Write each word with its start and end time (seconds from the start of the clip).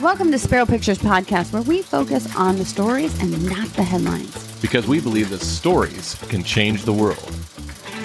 Welcome 0.00 0.30
to 0.30 0.38
Spero 0.38 0.64
Pictures 0.64 0.98
Podcast, 0.98 1.52
where 1.52 1.60
we 1.60 1.82
focus 1.82 2.34
on 2.34 2.56
the 2.56 2.64
stories 2.64 3.20
and 3.20 3.46
not 3.46 3.68
the 3.74 3.82
headlines. 3.82 4.58
Because 4.62 4.86
we 4.88 4.98
believe 4.98 5.28
that 5.28 5.42
stories 5.42 6.14
can 6.30 6.42
change 6.42 6.84
the 6.84 6.92
world. 6.92 7.36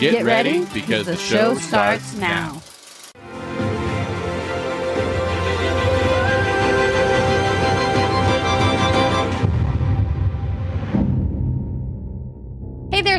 Get, 0.01 0.25
ready, 0.25 0.65
because 0.73 1.05
the, 1.05 1.15
show, 1.15 1.55
starts 1.55 2.17
now. 2.17 2.61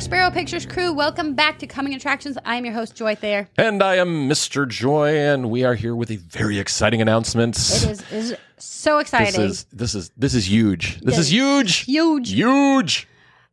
Spero 0.07 0.31
Pictures 0.31 0.65
crew. 0.65 0.93
Welcome 0.93 1.35
back 1.35 1.59
to 1.59 1.67
Coming 1.67 1.93
Attractions. 1.93 2.39
I'm 2.45 2.65
your 2.65 2.73
host, 2.73 2.95
Joy 2.95 3.17
Thayer. 3.17 3.49
And 3.59 3.83
I 3.83 3.97
am 3.97 4.29
Mr. 4.29 4.67
Joy, 4.69 5.17
and 5.19 5.51
we 5.51 5.65
are 5.65 5.75
here 5.75 5.97
with 5.97 6.13
a 6.13 6.17
very 6.17 6.61
exciting 6.61 7.03
announcement. 7.03 7.57
It 7.57 7.91
is, 7.91 8.13
is 8.13 8.37
so 8.57 8.99
exciting. 8.99 9.41
This 9.41 9.51
is 9.51 9.65
this 9.73 9.95
is 9.97 10.11
this 10.17 10.35
is 10.37 10.49
huge. 10.49 11.01
This 11.01 11.17
It 11.17 11.21
is 11.23 11.33
huge. 11.33 11.79
huge. 11.79 12.31
Huge. 12.31 13.09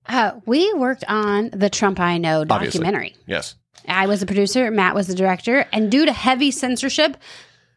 Uh, 0.05 0.33
we 0.45 0.71
worked 0.75 1.03
on 1.07 1.49
the 1.53 1.71
Trump 1.71 1.99
I 1.99 2.19
Know 2.19 2.41
Obviously. 2.41 2.81
documentary. 2.81 3.15
Yes. 3.25 3.55
I 3.87 4.05
was 4.05 4.19
the 4.19 4.27
producer, 4.27 4.69
Matt 4.69 4.93
was 4.93 5.07
the 5.07 5.15
director, 5.15 5.65
and 5.73 5.89
due 5.89 6.05
to 6.05 6.13
heavy 6.13 6.51
censorship, 6.51 7.17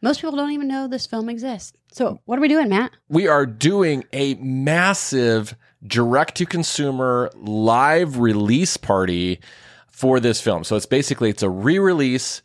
most 0.01 0.21
people 0.21 0.35
don't 0.35 0.51
even 0.51 0.67
know 0.67 0.87
this 0.87 1.05
film 1.05 1.29
exists. 1.29 1.73
So, 1.91 2.19
what 2.25 2.37
are 2.37 2.41
we 2.41 2.47
doing, 2.47 2.69
Matt? 2.69 2.91
We 3.09 3.27
are 3.27 3.45
doing 3.45 4.03
a 4.13 4.35
massive 4.35 5.55
direct 5.85 6.35
to 6.35 6.45
consumer 6.45 7.29
live 7.35 8.17
release 8.19 8.77
party 8.77 9.39
for 9.87 10.19
this 10.19 10.41
film. 10.41 10.63
So 10.63 10.75
it's 10.75 10.85
basically 10.85 11.29
it's 11.29 11.43
a 11.43 11.49
re-release 11.49 12.41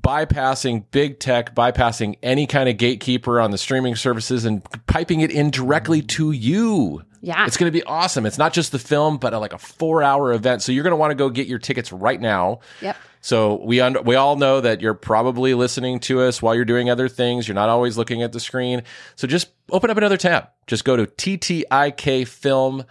bypassing 0.00 0.84
big 0.90 1.18
tech, 1.18 1.54
bypassing 1.54 2.16
any 2.22 2.46
kind 2.46 2.68
of 2.68 2.76
gatekeeper 2.76 3.40
on 3.40 3.50
the 3.50 3.58
streaming 3.58 3.96
services 3.96 4.44
and 4.44 4.62
piping 4.86 5.20
it 5.20 5.30
in 5.30 5.50
directly 5.50 6.02
to 6.02 6.32
you. 6.32 7.02
Yeah. 7.22 7.46
It's 7.46 7.56
going 7.56 7.72
to 7.72 7.76
be 7.76 7.82
awesome. 7.84 8.26
It's 8.26 8.38
not 8.38 8.52
just 8.52 8.72
the 8.72 8.78
film, 8.78 9.16
but 9.16 9.32
a, 9.32 9.38
like 9.38 9.52
a 9.52 9.58
four 9.58 10.02
hour 10.02 10.32
event. 10.32 10.62
So 10.62 10.70
you're 10.70 10.84
going 10.84 10.92
to 10.92 10.96
want 10.96 11.10
to 11.10 11.16
go 11.16 11.28
get 11.30 11.48
your 11.48 11.58
tickets 11.58 11.92
right 11.92 12.20
now. 12.20 12.60
Yep. 12.82 12.96
So 13.26 13.60
we 13.64 13.80
un- 13.80 14.04
we 14.04 14.14
all 14.14 14.36
know 14.36 14.60
that 14.60 14.80
you're 14.80 14.94
probably 14.94 15.52
listening 15.52 15.98
to 16.00 16.20
us 16.20 16.40
while 16.40 16.54
you're 16.54 16.64
doing 16.64 16.88
other 16.88 17.08
things. 17.08 17.48
You're 17.48 17.56
not 17.56 17.68
always 17.68 17.98
looking 17.98 18.22
at 18.22 18.30
the 18.30 18.38
screen. 18.38 18.84
So 19.16 19.26
just 19.26 19.48
open 19.72 19.90
up 19.90 19.96
another 19.96 20.16
tab. 20.16 20.50
Just 20.68 20.84
go 20.84 20.94
to 20.94 21.06
ttikfilm.com, 21.06 22.84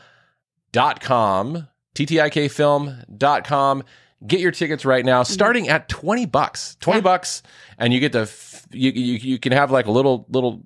ttikfilm.com. 1.96 3.84
Get 4.28 4.40
your 4.42 4.52
tickets 4.52 4.84
right 4.84 5.06
now, 5.06 5.24
mm-hmm. 5.24 5.32
starting 5.32 5.70
at 5.70 5.88
20 5.88 6.26
bucks. 6.26 6.76
20 6.82 6.98
Yeah. 6.98 7.02
bucks 7.02 7.42
and 7.78 7.94
you 7.94 8.02
get 8.02 8.12
to 8.12 8.22
f- 8.24 8.68
you, 8.72 8.92
you 8.92 9.14
you 9.14 9.40
can 9.40 9.54
have 9.54 9.72
like 9.72 9.86
a 9.86 9.92
little 9.92 10.26
little 10.28 10.64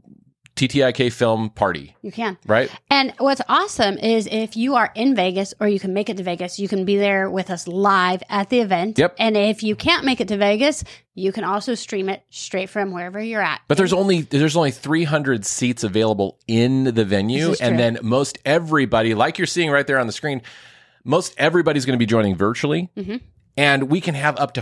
TTIK 0.68 1.12
film 1.14 1.50
party, 1.52 1.96
You 2.02 2.12
can. 2.12 2.38
right? 2.46 2.70
And 2.92 3.14
what's 3.18 3.42
awesome 3.48 3.98
is 3.98 4.28
if 4.30 4.58
you 4.58 4.76
are 4.76 4.92
in 4.96 5.16
Vegas 5.16 5.54
or 5.60 5.68
you 5.68 5.80
can 5.80 5.94
make 5.94 6.10
it 6.10 6.18
to 6.18 6.24
Vegas, 6.24 6.60
you 6.60 6.68
can 6.68 6.84
be 6.86 6.98
there 6.98 7.30
with 7.30 7.50
us 7.50 7.68
live 7.68 8.22
at 8.30 8.50
the 8.50 8.60
event. 8.60 8.98
Yep. 9.00 9.16
And 9.20 9.38
if 9.38 9.64
you 9.64 9.76
can't 9.76 10.04
make 10.06 10.20
it 10.20 10.28
to 10.28 10.38
Vegas, 10.38 10.84
you 11.16 11.32
can 11.32 11.44
also 11.44 11.76
stream 11.76 12.10
it 12.10 12.24
straight 12.30 12.70
from 12.70 12.92
wherever 12.92 13.22
you're 13.22 13.42
at. 13.42 13.62
But 13.68 13.78
there's 13.78 13.94
only 13.94 14.22
there's 14.22 14.56
only 14.58 14.72
300 14.72 15.46
seats 15.46 15.84
available 15.84 16.38
in 16.48 16.84
the 16.86 17.06
venue, 17.06 17.54
and 17.62 17.80
then 17.80 17.98
most 18.02 18.38
everybody, 18.46 19.14
like 19.16 19.38
you're 19.38 19.48
seeing 19.48 19.72
right 19.72 19.86
there 19.88 20.00
on 20.00 20.08
the 20.08 20.14
screen, 20.14 20.42
most 21.04 21.34
everybody's 21.38 21.86
going 21.86 21.98
to 21.98 22.02
be 22.02 22.06
joining 22.06 22.36
virtually, 22.36 22.90
Mm-hmm. 22.98 23.18
and 23.58 23.84
we 23.90 24.00
can 24.02 24.16
have 24.16 24.38
up 24.40 24.54
to 24.54 24.62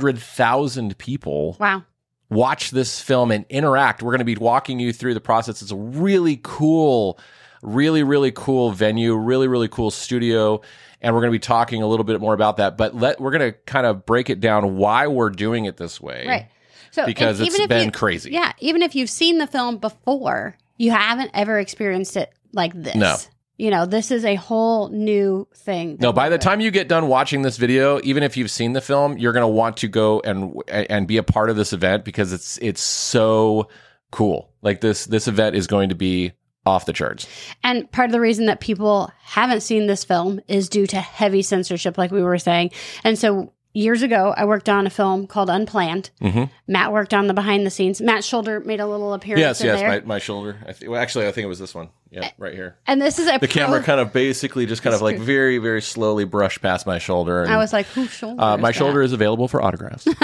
500,000 0.00 0.98
people 0.98 1.56
Wow. 1.58 1.84
Watch 2.28 2.70
this 2.70 3.00
film 3.00 3.30
and 3.30 3.44
interact. 3.48 4.02
We're 4.02 4.12
going 4.12 4.18
to 4.20 4.24
be 4.24 4.36
walking 4.36 4.80
you 4.80 4.92
through 4.92 5.14
the 5.14 5.20
process. 5.20 5.62
It's 5.62 5.70
a 5.70 5.76
really 5.76 6.40
cool, 6.42 7.18
really 7.62 8.02
really 8.02 8.32
cool 8.32 8.70
venue, 8.70 9.14
really 9.14 9.48
really 9.48 9.68
cool 9.68 9.90
studio. 9.90 10.60
And 11.02 11.14
we're 11.14 11.20
going 11.20 11.30
to 11.30 11.36
be 11.36 11.40
talking 11.40 11.82
a 11.82 11.86
little 11.86 12.04
bit 12.04 12.20
more 12.20 12.34
about 12.34 12.56
that, 12.56 12.76
but 12.76 12.94
let 12.94 13.20
we're 13.20 13.30
going 13.30 13.52
to 13.52 13.58
kind 13.66 13.86
of 13.86 14.06
break 14.06 14.30
it 14.30 14.40
down 14.40 14.76
why 14.76 15.06
we're 15.06 15.30
doing 15.30 15.66
it 15.66 15.76
this 15.76 16.00
way. 16.00 16.24
Right. 16.26 16.48
So 16.90 17.04
Because 17.04 17.38
it's 17.40 17.66
been 17.66 17.86
you- 17.86 17.92
crazy. 17.92 18.30
Yeah. 18.32 18.52
Even 18.60 18.80
if 18.82 18.94
you've 18.94 19.10
seen 19.10 19.36
the 19.38 19.46
film 19.46 19.76
before, 19.76 20.56
you 20.78 20.90
haven't 20.92 21.30
ever 21.34 21.58
experienced 21.58 22.16
it 22.16 22.32
like 22.52 22.72
this. 22.74 22.94
No. 22.94 23.16
You 23.56 23.70
know, 23.70 23.86
this 23.86 24.10
is 24.10 24.24
a 24.24 24.34
whole 24.34 24.90
new 24.90 25.48
thing. 25.54 25.96
No, 26.00 26.12
by 26.12 26.28
the 26.28 26.36
doing. 26.36 26.40
time 26.40 26.60
you 26.60 26.70
get 26.70 26.88
done 26.88 27.08
watching 27.08 27.42
this 27.42 27.56
video, 27.56 28.00
even 28.04 28.22
if 28.22 28.36
you've 28.36 28.50
seen 28.50 28.74
the 28.74 28.80
film, 28.80 29.16
you're 29.16 29.32
going 29.32 29.42
to 29.42 29.48
want 29.48 29.78
to 29.78 29.88
go 29.88 30.20
and 30.20 30.54
and 30.68 31.08
be 31.08 31.16
a 31.16 31.22
part 31.22 31.48
of 31.48 31.56
this 31.56 31.72
event 31.72 32.04
because 32.04 32.32
it's 32.32 32.58
it's 32.58 32.82
so 32.82 33.68
cool. 34.10 34.52
Like 34.60 34.80
this 34.80 35.06
this 35.06 35.26
event 35.26 35.56
is 35.56 35.66
going 35.66 35.88
to 35.88 35.94
be 35.94 36.32
off 36.66 36.84
the 36.84 36.92
charts. 36.92 37.26
And 37.62 37.90
part 37.90 38.06
of 38.06 38.12
the 38.12 38.20
reason 38.20 38.46
that 38.46 38.60
people 38.60 39.10
haven't 39.22 39.60
seen 39.60 39.86
this 39.86 40.04
film 40.04 40.40
is 40.48 40.68
due 40.68 40.86
to 40.88 41.00
heavy 41.00 41.42
censorship, 41.42 41.96
like 41.96 42.10
we 42.10 42.22
were 42.22 42.38
saying. 42.38 42.72
And 43.04 43.18
so 43.18 43.52
years 43.76 44.02
ago, 44.02 44.32
I 44.36 44.44
worked 44.46 44.68
on 44.68 44.86
a 44.86 44.90
film 44.90 45.26
called 45.26 45.50
Unplanned. 45.50 46.10
Mhm. 46.22 46.50
Matt 46.66 46.92
worked 46.92 47.12
on 47.14 47.26
the 47.26 47.34
behind 47.34 47.66
the 47.66 47.70
scenes. 47.70 48.00
Matt's 48.00 48.26
shoulder 48.26 48.60
made 48.60 48.80
a 48.80 48.86
little 48.86 49.12
appearance 49.12 49.40
Yes, 49.40 49.62
yes, 49.62 49.82
my, 49.82 50.00
my 50.14 50.18
shoulder. 50.18 50.56
I 50.66 50.72
th- 50.72 50.88
well, 50.90 51.00
actually, 51.00 51.26
I 51.26 51.32
think 51.32 51.44
it 51.44 51.48
was 51.48 51.58
this 51.58 51.74
one. 51.74 51.88
Yeah, 52.10 52.30
right 52.38 52.54
here. 52.54 52.76
and 52.86 53.02
this 53.02 53.18
is 53.18 53.28
a 53.28 53.38
The 53.38 53.48
camera 53.48 53.82
kind 53.82 54.00
of 54.00 54.12
basically 54.12 54.64
just 54.64 54.82
kind 54.82 54.94
of 54.94 55.02
like 55.02 55.18
very 55.18 55.58
very 55.58 55.82
slowly 55.82 56.24
brushed 56.24 56.62
past 56.62 56.86
my 56.86 56.98
shoulder. 56.98 57.42
And, 57.42 57.52
I 57.52 57.56
was 57.58 57.72
like, 57.72 57.86
whose 57.86 58.10
shoulder? 58.10 58.40
uh, 58.42 58.56
my 58.56 58.68
that? 58.70 58.74
shoulder 58.76 59.02
is 59.02 59.12
available 59.12 59.48
for 59.48 59.60
autographs. 59.60 60.06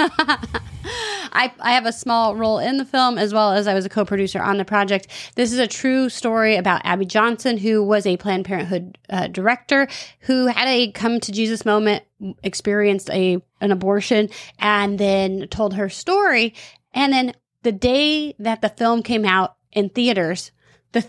I, 1.33 1.51
I 1.59 1.73
have 1.73 1.85
a 1.85 1.91
small 1.91 2.35
role 2.35 2.59
in 2.59 2.77
the 2.77 2.85
film 2.85 3.17
as 3.17 3.33
well 3.33 3.51
as 3.51 3.67
I 3.67 3.73
was 3.73 3.85
a 3.85 3.89
co 3.89 4.05
producer 4.05 4.41
on 4.41 4.57
the 4.57 4.65
project. 4.65 5.07
This 5.35 5.51
is 5.51 5.59
a 5.59 5.67
true 5.67 6.09
story 6.09 6.55
about 6.55 6.81
Abby 6.85 7.05
Johnson, 7.05 7.57
who 7.57 7.83
was 7.83 8.05
a 8.05 8.17
Planned 8.17 8.45
Parenthood 8.45 8.97
uh, 9.09 9.27
director 9.27 9.87
who 10.21 10.47
had 10.47 10.67
a 10.67 10.91
come 10.91 11.19
to 11.19 11.31
Jesus 11.31 11.65
moment, 11.65 12.03
experienced 12.43 13.09
a 13.09 13.41
an 13.59 13.71
abortion, 13.71 14.29
and 14.59 14.99
then 14.99 15.47
told 15.49 15.73
her 15.73 15.89
story. 15.89 16.53
And 16.93 17.11
then 17.11 17.33
the 17.63 17.71
day 17.71 18.35
that 18.39 18.61
the 18.61 18.69
film 18.69 19.01
came 19.03 19.25
out 19.25 19.55
in 19.71 19.89
theaters, 19.89 20.51
the 20.91 21.05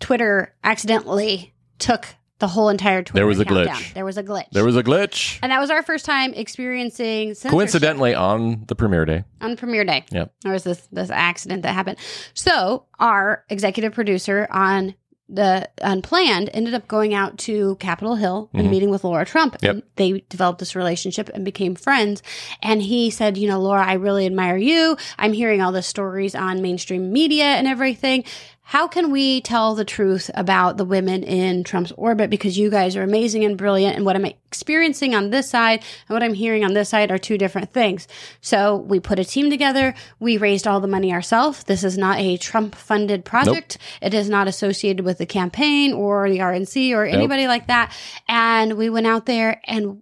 Twitter 0.00 0.54
accidentally 0.64 1.54
took 1.78 2.06
the 2.40 2.48
whole 2.48 2.68
entire 2.68 3.02
Twitter. 3.02 3.20
There 3.20 3.26
was 3.26 3.38
a 3.38 3.42
account 3.42 3.68
glitch. 3.68 3.94
There 3.94 4.04
was 4.04 4.16
a 4.16 4.22
glitch. 4.22 4.50
there 4.50 4.64
was 4.64 4.76
a 4.76 4.82
glitch. 4.82 5.38
and 5.42 5.52
that 5.52 5.60
was 5.60 5.70
our 5.70 5.82
first 5.82 6.04
time 6.04 6.34
experiencing 6.34 7.28
censorship 7.34 7.50
Coincidentally, 7.50 8.14
on 8.14 8.64
the 8.66 8.74
premiere 8.74 9.04
day. 9.04 9.24
on 9.40 9.56
premiere 9.56 9.84
day. 9.84 10.04
Yep. 10.10 10.32
There 10.42 10.52
was 10.52 10.64
this 10.64 10.88
this 10.90 11.10
accident 11.10 11.62
that 11.62 11.74
happened. 11.74 11.98
So 12.34 12.86
our 12.98 13.44
executive 13.48 13.92
producer 13.92 14.48
on 14.50 14.94
the 15.32 15.68
unplanned 15.80 16.50
ended 16.52 16.74
up 16.74 16.88
going 16.88 17.14
out 17.14 17.38
to 17.38 17.76
Capitol 17.76 18.16
Hill 18.16 18.50
and 18.52 18.68
meeting 18.68 18.90
with 18.90 19.04
Laura 19.04 19.24
Trump. 19.24 19.54
Mm-hmm. 19.54 19.64
Yep. 19.66 19.74
And 19.74 19.82
they 19.94 20.24
developed 20.28 20.58
this 20.58 20.74
relationship 20.74 21.30
and 21.32 21.44
became 21.44 21.76
friends. 21.76 22.20
And 22.62 22.82
he 22.82 23.10
said, 23.10 23.36
you 23.36 23.46
know, 23.46 23.60
Laura, 23.60 23.86
I 23.86 23.92
really 23.92 24.26
admire 24.26 24.56
you. 24.56 24.96
I'm 25.18 25.32
hearing 25.32 25.62
all 25.62 25.70
the 25.70 25.82
stories 25.82 26.34
on 26.34 26.62
mainstream 26.62 27.12
media 27.12 27.44
and 27.44 27.68
everything. 27.68 28.24
How 28.70 28.86
can 28.86 29.10
we 29.10 29.40
tell 29.40 29.74
the 29.74 29.84
truth 29.84 30.30
about 30.32 30.76
the 30.76 30.84
women 30.84 31.24
in 31.24 31.64
Trump's 31.64 31.90
orbit? 31.96 32.30
Because 32.30 32.56
you 32.56 32.70
guys 32.70 32.94
are 32.94 33.02
amazing 33.02 33.44
and 33.44 33.58
brilliant. 33.58 33.96
And 33.96 34.06
what 34.06 34.14
I'm 34.14 34.24
experiencing 34.24 35.12
on 35.12 35.30
this 35.30 35.50
side 35.50 35.82
and 36.08 36.14
what 36.14 36.22
I'm 36.22 36.34
hearing 36.34 36.64
on 36.64 36.72
this 36.72 36.90
side 36.90 37.10
are 37.10 37.18
two 37.18 37.36
different 37.36 37.72
things. 37.72 38.06
So 38.40 38.76
we 38.76 39.00
put 39.00 39.18
a 39.18 39.24
team 39.24 39.50
together. 39.50 39.92
We 40.20 40.36
raised 40.36 40.68
all 40.68 40.78
the 40.78 40.86
money 40.86 41.12
ourselves. 41.12 41.64
This 41.64 41.82
is 41.82 41.98
not 41.98 42.20
a 42.20 42.36
Trump 42.36 42.76
funded 42.76 43.24
project. 43.24 43.76
It 44.00 44.14
is 44.14 44.30
not 44.30 44.46
associated 44.46 45.04
with 45.04 45.18
the 45.18 45.26
campaign 45.26 45.92
or 45.92 46.30
the 46.30 46.38
RNC 46.38 46.94
or 46.94 47.04
anybody 47.04 47.48
like 47.48 47.66
that. 47.66 47.92
And 48.28 48.74
we 48.74 48.88
went 48.88 49.08
out 49.08 49.26
there 49.26 49.60
and 49.64 50.00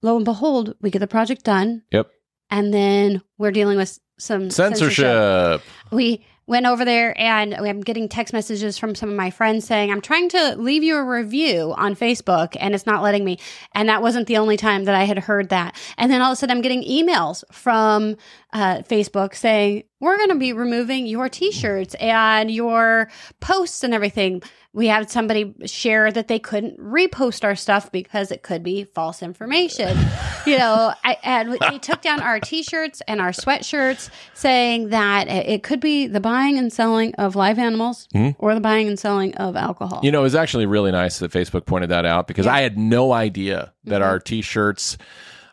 lo 0.00 0.14
and 0.14 0.24
behold, 0.24 0.76
we 0.80 0.90
get 0.90 1.00
the 1.00 1.08
project 1.08 1.42
done. 1.42 1.82
Yep. 1.90 2.08
And 2.50 2.72
then 2.72 3.22
we're 3.36 3.50
dealing 3.50 3.78
with 3.78 3.98
some 4.16 4.48
Censorship. 4.48 5.62
we 5.90 6.24
went 6.50 6.66
over 6.66 6.84
there 6.84 7.14
and 7.16 7.54
I'm 7.54 7.80
getting 7.80 8.08
text 8.08 8.32
messages 8.32 8.76
from 8.76 8.96
some 8.96 9.08
of 9.08 9.14
my 9.14 9.30
friends 9.30 9.64
saying, 9.64 9.92
I'm 9.92 10.00
trying 10.00 10.28
to 10.30 10.56
leave 10.56 10.82
you 10.82 10.96
a 10.96 11.04
review 11.04 11.72
on 11.78 11.94
Facebook 11.94 12.56
and 12.58 12.74
it's 12.74 12.86
not 12.86 13.04
letting 13.04 13.24
me. 13.24 13.38
And 13.72 13.88
that 13.88 14.02
wasn't 14.02 14.26
the 14.26 14.36
only 14.36 14.56
time 14.56 14.84
that 14.84 14.94
I 14.96 15.04
had 15.04 15.20
heard 15.20 15.50
that. 15.50 15.76
And 15.96 16.10
then 16.10 16.20
all 16.20 16.32
of 16.32 16.36
a 16.36 16.36
sudden 16.36 16.56
I'm 16.56 16.60
getting 16.60 16.82
emails 16.82 17.44
from 17.52 18.16
uh, 18.52 18.78
Facebook 18.78 19.34
saying, 19.34 19.84
we're 20.00 20.16
going 20.16 20.30
to 20.30 20.36
be 20.36 20.52
removing 20.52 21.06
your 21.06 21.28
t-shirts 21.28 21.94
and 21.96 22.50
your 22.50 23.10
posts 23.40 23.84
and 23.84 23.92
everything. 23.92 24.42
We 24.72 24.86
had 24.86 25.10
somebody 25.10 25.54
share 25.66 26.10
that 26.10 26.28
they 26.28 26.38
couldn't 26.38 26.78
repost 26.78 27.44
our 27.44 27.54
stuff 27.54 27.92
because 27.92 28.30
it 28.30 28.42
could 28.42 28.62
be 28.62 28.84
false 28.84 29.22
information. 29.22 29.98
you 30.46 30.56
know, 30.56 30.94
I, 31.04 31.18
and 31.22 31.58
they 31.60 31.78
took 31.78 32.00
down 32.00 32.22
our 32.22 32.40
t-shirts 32.40 33.02
and 33.08 33.20
our 33.20 33.30
sweatshirts 33.30 34.08
saying 34.32 34.88
that 34.88 35.28
it 35.28 35.62
could 35.62 35.80
be 35.80 36.06
the 36.06 36.20
buying 36.20 36.56
and 36.56 36.72
selling 36.72 37.14
of 37.16 37.36
live 37.36 37.58
animals 37.58 38.08
or 38.38 38.54
the 38.54 38.60
buying 38.60 38.88
and 38.88 38.98
selling 38.98 39.34
of 39.34 39.54
alcohol. 39.54 40.00
You 40.02 40.12
know, 40.12 40.20
it 40.20 40.24
was 40.24 40.34
actually 40.34 40.66
really 40.66 40.92
nice 40.92 41.18
that 41.18 41.30
Facebook 41.30 41.66
pointed 41.66 41.90
that 41.90 42.06
out 42.06 42.26
because 42.26 42.46
I 42.46 42.62
had 42.62 42.78
no 42.78 43.12
idea 43.12 43.74
that 43.84 44.02
our 44.02 44.18
T-shirts 44.18 44.96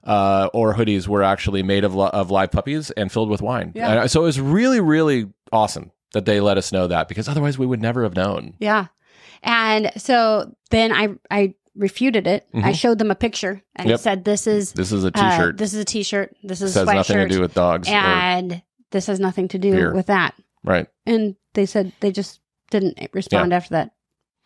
uh, 0.07 0.49
or 0.53 0.73
hoodies 0.73 1.07
were 1.07 1.21
actually 1.21 1.61
made 1.61 1.83
of 1.83 1.93
li- 1.93 2.09
of 2.13 2.31
live 2.31 2.49
puppies 2.51 2.89
and 2.91 3.11
filled 3.11 3.29
with 3.29 3.41
wine. 3.41 3.73
Yeah. 3.75 4.03
Uh, 4.03 4.07
so 4.07 4.21
it 4.21 4.25
was 4.25 4.39
really, 4.41 4.79
really 4.79 5.27
awesome 5.51 5.91
that 6.13 6.25
they 6.25 6.39
let 6.39 6.57
us 6.57 6.71
know 6.71 6.87
that 6.87 7.07
because 7.07 7.27
otherwise 7.27 7.57
we 7.59 7.65
would 7.67 7.81
never 7.81 8.03
have 8.03 8.15
known. 8.15 8.55
Yeah. 8.59 8.87
And 9.43 9.91
so 9.97 10.55
then 10.71 10.91
I 10.91 11.09
I 11.29 11.53
refuted 11.75 12.25
it. 12.25 12.47
I 12.55 12.71
Mhm. 12.71 12.75
showed 12.75 12.97
them 12.97 13.11
a 13.11 13.15
picture 13.15 13.61
and 13.75 13.87
Yep. 13.89 13.99
said 13.99 14.23
this 14.25 14.47
is 14.47 14.71
This 14.73 14.91
is 14.91 15.03
a 15.03 15.09
uh, 15.09 15.11
t-shirt. 15.11 15.57
this 15.57 15.73
is 15.75 15.79
a 15.81 15.85
t-shirt. 15.85 16.35
This 16.43 16.61
is 16.61 16.73
this 16.73 16.87
has 16.87 16.95
nothing 16.95 17.17
to 17.17 17.27
do 17.35 17.39
with 17.41 17.53
dogs. 17.53 17.87
and 17.91 18.63
this 18.91 19.05
has 19.07 19.19
nothing 19.19 19.47
to 19.49 19.59
do 19.59 19.71
beer. 19.73 19.93
with 19.93 20.07
that. 20.07 20.33
right. 20.63 20.87
And 21.05 21.35
they 21.53 21.65
said 21.67 21.91
they 21.99 22.11
just 22.11 22.39
didn't 22.71 22.97
respond 23.13 23.53
after 23.53 23.71
that. 23.75 23.91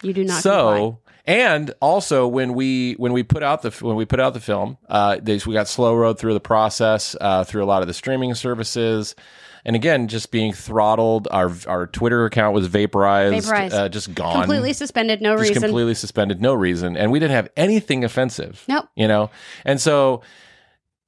You 0.04 0.14
do 0.14 0.24
not 0.26 0.42
so 0.44 0.52
comply. 1.00 1.11
And 1.26 1.74
also 1.82 2.28
when 2.28 2.54
we 2.54 2.94
when 2.94 3.14
we 3.14 3.24
put 3.24 3.44
out 3.44 3.62
the 3.62 3.70
when 3.86 3.96
we 3.96 4.06
put 4.06 4.20
out 4.20 4.34
the 4.34 4.40
film 4.40 4.78
uh 4.90 5.18
they, 5.22 5.40
we 5.46 5.54
got 5.54 5.68
slow 5.68 5.96
road 5.96 6.18
through 6.18 6.34
the 6.34 6.40
process 6.40 7.16
uh 7.22 7.44
through 7.44 7.64
a 7.64 7.66
lot 7.66 7.82
of 7.82 7.88
the 7.88 7.94
streaming 7.94 8.34
services 8.34 9.16
and 9.64 9.76
again 9.76 10.08
just 10.08 10.32
being 10.32 10.52
throttled 10.54 11.28
our 11.32 11.52
our 11.68 11.86
twitter 11.88 12.26
account 12.26 12.54
was 12.56 12.68
vaporized, 12.68 13.46
Vaporized. 13.46 13.74
Uh, 13.76 13.90
just 13.90 14.14
gone 14.16 14.34
completely 14.34 14.74
suspended, 14.74 15.22
no 15.22 15.36
just 15.38 15.50
reason. 15.50 15.62
completely 15.64 15.94
suspended 15.94 16.42
no 16.42 16.54
reason 16.54 16.98
and 16.98 17.12
we 17.12 17.20
didn't 17.20 17.34
have 17.36 17.50
anything 17.56 18.04
offensive 18.04 18.64
Nope. 18.68 18.86
you 18.96 19.08
know 19.08 19.30
and 19.66 19.80
so 19.80 20.22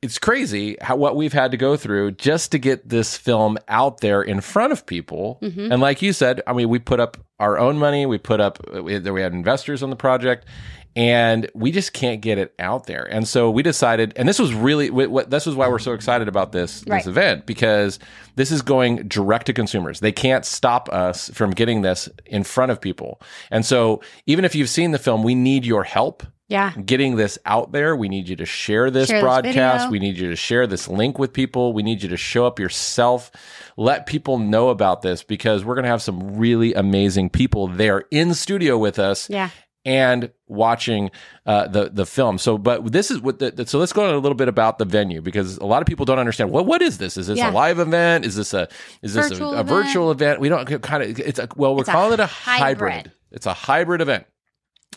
it's 0.04 0.20
crazy 0.20 0.76
how 0.82 0.98
what 0.98 1.16
we've 1.16 1.32
had 1.34 1.52
to 1.52 1.58
go 1.58 1.78
through 1.78 2.12
just 2.12 2.52
to 2.52 2.60
get 2.60 2.90
this 2.90 3.16
film 3.16 3.58
out 3.70 4.02
there 4.02 4.22
in 4.22 4.42
front 4.42 4.74
of 4.74 4.86
people 4.86 5.40
Mhm. 5.42 5.72
and 5.72 5.82
like 5.82 6.02
you 6.02 6.12
said 6.14 6.42
i 6.46 6.54
mean 6.54 6.68
we 6.70 6.78
put 6.78 7.00
up 7.00 7.18
our 7.44 7.60
own 7.60 7.78
money. 7.78 8.06
We 8.06 8.18
put 8.18 8.40
up 8.40 8.60
we, 8.72 8.98
we 9.00 9.22
had 9.22 9.34
investors 9.34 9.84
on 9.84 9.90
the 9.90 9.96
project 9.98 10.46
and 10.96 11.50
we 11.56 11.72
just 11.72 11.92
can't 11.94 12.22
get 12.22 12.38
it 12.38 12.54
out 12.60 12.86
there. 12.86 13.04
And 13.04 13.28
so 13.28 13.50
we 13.50 13.64
decided 13.64 14.14
and 14.16 14.30
this 14.30 14.40
was 14.40 14.54
really 14.54 14.90
what 14.90 15.30
this 15.30 15.46
is 15.48 15.56
why 15.56 15.68
we're 15.68 15.80
so 15.80 15.94
excited 15.94 16.28
about 16.28 16.52
this 16.52 16.84
Right. 16.88 17.00
this 17.00 17.08
event 17.08 17.46
because 17.46 18.00
this 18.36 18.52
is 18.52 18.62
going 18.62 19.08
direct 19.08 19.48
to 19.48 19.54
consumers. 19.54 20.00
They 20.00 20.12
can't 20.12 20.46
stop 20.46 20.90
us 20.90 21.30
from 21.34 21.52
getting 21.52 21.82
this 21.82 22.10
in 22.26 22.44
front 22.44 22.72
of 22.72 22.80
people. 22.80 23.20
And 23.52 23.66
so 23.66 24.02
even 24.26 24.46
if 24.46 24.56
you've 24.56 24.70
seen 24.70 24.92
the 24.92 25.00
film 25.00 25.24
we 25.24 25.36
need 25.36 25.66
your 25.66 25.84
help 25.84 26.24
Yeah. 26.54 26.72
getting 26.86 27.16
this 27.18 27.38
out 27.46 27.72
there. 27.74 27.96
We 27.96 28.08
need 28.08 28.30
you 28.30 28.36
to 28.38 28.46
share 28.46 28.90
this 28.92 29.10
Share 29.10 29.22
broadcast. 29.22 29.86
video. 29.86 29.92
we 29.92 30.00
need 30.00 30.18
you 30.18 30.30
to 30.30 30.36
share 30.38 30.66
this 30.68 30.88
link 30.88 31.20
with 31.20 31.34
people. 31.34 31.74
We 31.74 31.84
need 31.84 32.02
you 32.04 32.10
to 32.10 32.18
show 32.18 32.46
up 32.46 32.60
yourself. 32.60 33.32
Let 33.76 34.06
people 34.06 34.38
know 34.38 34.70
about 34.70 35.02
this 35.02 35.24
because 35.24 35.66
we're 35.66 35.76
going 35.76 35.84
to 35.84 35.90
have 35.90 36.02
some 36.02 36.38
really 36.38 36.74
amazing 36.74 37.30
people 37.32 37.68
there 37.68 38.06
in 38.12 38.34
studio 38.36 38.78
with 38.78 39.00
us 39.00 39.30
Yeah. 39.30 39.50
and 39.84 40.32
watching 40.48 41.10
uh, 41.48 41.68
the 41.68 41.90
the 41.90 42.06
film. 42.06 42.38
So, 42.38 42.58
but 42.58 42.92
this 42.92 43.10
is 43.12 43.20
what. 43.20 43.40
The, 43.40 43.66
so 43.68 43.80
let's 43.80 43.92
go 43.92 44.08
on 44.08 44.14
a 44.14 44.18
little 44.20 44.36
bit 44.38 44.48
about 44.48 44.78
the 44.78 44.86
venue 44.86 45.22
because 45.22 45.58
a 45.58 45.66
lot 45.66 45.82
of 45.82 45.88
people 45.88 46.06
don't 46.06 46.20
understand. 46.20 46.52
What 46.52 46.66
what 46.68 46.82
is 46.84 47.00
this? 47.00 47.18
Is 47.18 47.28
this 47.28 47.38
Yeah. 47.40 47.50
a 47.50 47.52
live 47.52 47.80
event? 47.80 48.26
Is 48.26 48.36
this 48.36 48.54
a 48.54 48.68
is 49.02 49.14
this 49.16 49.30
Virtual 49.30 49.50
a, 49.54 49.58
a 49.58 49.60
event? 49.62 49.70
virtual 49.86 50.12
event? 50.12 50.40
We 50.40 50.50
don't 50.50 50.66
kind 50.84 51.02
of. 51.04 51.20
It's 51.20 51.40
a 51.40 51.48
well, 51.56 51.74
we're 51.76 51.82
It's 51.82 51.90
a 51.90 51.92
calling 51.92 52.14
it 52.14 52.20
a 52.20 52.28
hybrid. 52.28 52.94
hybrid. 52.94 53.12
It's 53.32 53.46
a 53.48 53.54
hybrid 53.54 54.00
event. 54.02 54.26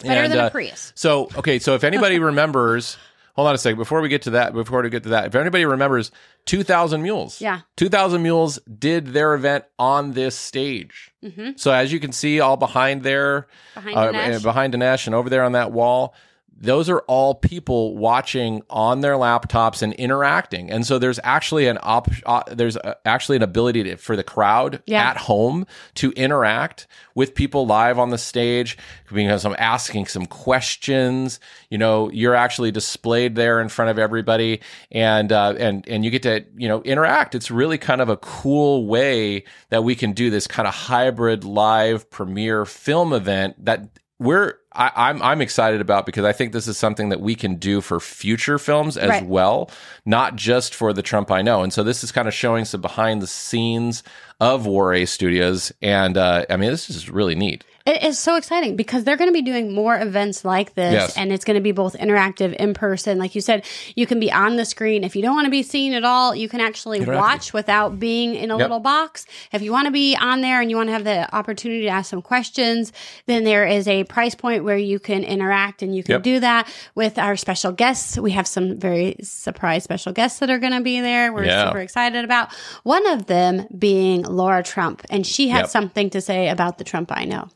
Better 0.03 0.23
And, 0.23 0.33
than 0.33 0.39
uh, 0.41 0.47
a 0.47 0.51
Prius. 0.51 0.93
so, 0.95 1.29
okay, 1.37 1.59
so 1.59 1.75
if 1.75 1.85
anybody 1.85 2.19
remembers, 2.31 2.97
hold 3.35 3.49
on 3.49 3.55
a 3.55 3.59
second, 3.59 3.79
before 3.79 4.01
we 4.01 4.09
get 4.09 4.23
to 4.23 4.31
that, 4.31 4.53
before 4.55 4.83
we 4.83 4.91
get 4.91 5.03
to 5.05 5.09
that, 5.11 5.27
if 5.27 5.35
anybody 5.35 5.65
remembers 5.65 6.11
2000 6.47 7.03
Mules, 7.03 7.41
Yeah. 7.41 7.61
2000 7.77 8.23
Mules 8.23 8.59
did 8.79 9.09
their 9.09 9.35
event 9.35 9.65
on 9.79 10.13
this 10.13 10.37
stage. 10.37 11.11
hmm 11.23 11.51
So, 11.57 11.71
as 11.73 11.93
you 11.93 12.01
can 12.01 12.13
see, 12.13 12.41
all 12.41 12.57
behind 12.57 13.03
there, 13.03 13.49
Behind 13.75 13.97
uh, 13.97 14.13
Dinesh. 14.13 14.37
uh, 14.37 14.41
behind 14.41 14.75
Dinesh 14.75 15.07
and 15.07 15.15
over 15.15 15.29
there 15.31 15.43
on 15.45 15.53
that 15.53 15.73
wall, 15.73 16.15
those 16.59 16.89
are 16.89 17.01
all 17.01 17.35
people 17.35 17.97
watching 17.97 18.63
on 18.71 19.03
their 19.03 19.13
laptops 19.15 19.83
and 19.83 19.93
interacting. 19.95 20.71
And 20.71 20.87
so 20.87 20.99
there's 20.99 21.21
actually 21.23 21.67
an 21.67 21.79
op- 21.83 22.09
uh, 22.25 22.43
there's 22.51 22.79
uh 22.79 22.95
actually 23.05 23.37
an 23.37 23.43
ability 23.43 23.83
to, 23.85 23.97
for 23.97 24.17
the 24.17 24.25
crowd 24.25 24.83
Yeah. 24.87 25.03
at 25.11 25.19
home 25.19 25.67
to 25.97 26.13
interact 26.13 26.87
with 27.15 27.35
people 27.35 27.67
live 27.67 27.99
on 27.99 28.09
the 28.09 28.17
stage 28.19 28.79
because 29.13 29.45
I'm 29.45 29.55
asking 29.59 30.07
some 30.07 30.25
questions. 30.27 31.41
You 31.71 31.79
know, 31.79 32.11
you're 32.11 32.35
actually 32.35 32.71
displayed 32.71 33.35
there 33.35 33.61
in 33.61 33.69
front 33.69 33.91
of 33.91 33.99
everybody, 33.99 34.61
and 34.91 35.31
uh, 35.33 35.55
and 35.59 35.87
and 35.89 36.05
you 36.05 36.11
get 36.11 36.23
to 36.23 36.45
you 36.57 36.69
know 36.69 36.81
interact. 36.83 37.35
It's 37.35 37.51
really 37.51 37.79
kind 37.79 38.01
of 38.01 38.09
a 38.09 38.17
cool 38.17 38.87
way 38.87 39.45
that 39.69 39.85
we 39.85 39.95
can 39.95 40.13
do 40.13 40.31
this 40.31 40.47
kind 40.47 40.67
of 40.67 40.75
hybrid 40.75 41.45
live 41.45 42.09
premiere 42.11 42.65
film 42.65 43.13
event 43.13 43.63
that 43.65 43.89
we're 44.19 44.55
I, 44.77 44.93
I'm 45.09 45.23
I'm 45.23 45.41
excited 45.41 45.81
about 45.81 46.07
because 46.07 46.25
I 46.25 46.33
think 46.33 46.53
this 46.53 46.69
is 46.69 46.77
something 46.79 47.09
that 47.09 47.21
we 47.21 47.35
can 47.35 47.57
do 47.57 47.81
for 47.81 47.99
future 48.01 48.59
films 48.59 48.97
as 48.97 49.09
Right. 49.09 49.27
well, 49.27 49.71
not 50.05 50.37
just 50.37 50.75
for 50.75 50.93
the 50.93 51.03
Trump 51.03 51.31
I 51.31 51.43
know. 51.43 51.63
And 51.63 51.73
so 51.73 51.83
this 51.83 52.05
is 52.05 52.13
kind 52.13 52.29
of 52.29 52.35
showing 52.35 52.65
some 52.65 52.81
behind 52.81 53.23
the 53.23 53.27
scenes 53.27 54.03
of 54.41 54.67
War 54.67 54.93
A 54.93 55.07
Studios, 55.07 55.73
and 55.81 56.17
uh, 56.17 56.45
I 56.51 56.57
mean 56.57 56.71
this 56.71 56.91
is 56.91 57.09
really 57.11 57.35
neat. 57.35 57.65
It 57.87 58.03
is 58.03 58.19
so 58.19 58.35
exciting 58.35 58.75
because 58.75 59.05
they're 59.05 59.17
going 59.17 59.29
to 59.29 59.33
be 59.33 59.43
doing 59.43 59.73
more 59.73 59.97
events 59.97 60.45
like 60.45 60.75
this, 60.75 60.93
Yes. 60.93 61.17
and 61.17 61.33
it's 61.33 61.45
going 61.45 61.55
to 61.55 61.61
be 61.61 61.71
both 61.71 61.95
interactive, 61.97 62.53
in 62.55 62.75
person. 62.75 63.17
Like 63.17 63.37
you 63.37 63.41
said, 63.41 63.65
you 63.95 64.07
can 64.07 64.19
be 64.19 64.33
on 64.33 64.57
the 64.57 64.65
screen. 64.65 65.05
If 65.05 65.15
you 65.15 65.23
don't 65.23 65.35
want 65.37 65.45
to 65.45 65.51
be 65.53 65.63
seen 65.63 65.93
at 65.93 66.03
all, 66.05 66.35
you 66.35 66.49
can 66.49 66.61
actually 66.61 67.05
watch 67.07 67.53
without 67.53 68.01
being 68.01 68.35
in 68.35 68.51
a 68.51 68.55
Yep. 68.59 68.65
little 68.65 68.81
box. 68.81 69.25
If 69.53 69.63
you 69.63 69.71
want 69.71 69.87
to 69.87 69.93
be 69.93 70.17
on 70.17 70.41
there 70.41 70.61
and 70.61 70.69
you 70.69 70.77
want 70.77 70.89
to 70.89 70.93
have 70.95 71.05
the 71.05 71.33
opportunity 71.35 71.83
to 71.83 71.89
ask 71.89 72.11
some 72.11 72.23
questions, 72.23 72.93
then 73.27 73.45
there 73.45 73.65
is 73.65 73.87
a 73.87 74.03
price 74.05 74.35
point 74.35 74.65
where 74.65 74.77
you 74.77 74.99
can 74.99 75.23
interact 75.23 75.81
and 75.83 75.95
you 75.95 76.03
can 76.03 76.15
Yep. 76.15 76.23
do 76.25 76.41
that 76.41 76.67
with 76.97 77.21
our 77.21 77.37
special 77.37 77.71
guests. 77.71 78.19
We 78.19 78.33
have 78.33 78.49
some 78.49 78.79
very 78.81 79.15
surprise 79.23 79.85
special 79.85 80.13
guests 80.13 80.41
that 80.41 80.51
are 80.51 80.59
going 80.59 80.73
to 80.73 80.81
be 80.81 81.01
there. 81.01 81.33
We're 81.33 81.45
Yeah. 81.45 81.67
super 81.67 81.79
excited 81.79 82.25
about 82.25 82.49
one 82.83 83.07
of 83.07 83.27
them 83.27 83.67
being 83.79 84.23
Laura 84.23 84.65
Trump, 84.65 85.03
and 85.09 85.25
she 85.25 85.51
had 85.51 85.61
Yep. 85.61 85.69
something 85.69 86.11
to 86.11 86.21
say 86.21 86.49
about 86.49 86.79
the 86.79 86.85
Trump 86.85 87.13
I 87.15 87.25
know. 87.27 87.49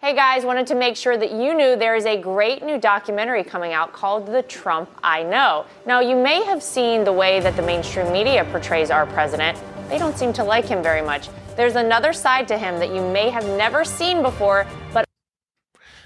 Hey 0.00 0.14
guys, 0.14 0.44
wanted 0.44 0.68
to 0.68 0.76
make 0.76 0.94
sure 0.94 1.16
that 1.16 1.32
you 1.32 1.54
knew 1.54 1.74
there 1.74 1.96
is 1.96 2.06
a 2.06 2.16
great 2.16 2.62
new 2.62 2.78
documentary 2.78 3.42
coming 3.42 3.72
out 3.72 3.92
called 3.92 4.26
The 4.26 4.42
Trump 4.44 4.88
I 5.02 5.24
Know. 5.24 5.66
Now, 5.86 5.98
you 5.98 6.14
may 6.14 6.44
have 6.44 6.62
seen 6.62 7.02
the 7.02 7.12
way 7.12 7.40
that 7.40 7.56
the 7.56 7.62
mainstream 7.62 8.12
media 8.12 8.44
portrays 8.52 8.92
our 8.92 9.06
president. 9.06 9.58
They 9.88 9.98
don't 9.98 10.16
seem 10.16 10.32
to 10.34 10.44
like 10.44 10.66
him 10.66 10.84
very 10.84 11.02
much. 11.02 11.30
There's 11.56 11.74
another 11.74 12.12
side 12.12 12.46
to 12.46 12.56
him 12.56 12.78
that 12.78 12.94
you 12.94 13.02
may 13.02 13.28
have 13.28 13.44
never 13.44 13.84
seen 13.84 14.22
before, 14.22 14.68
but 14.94 15.04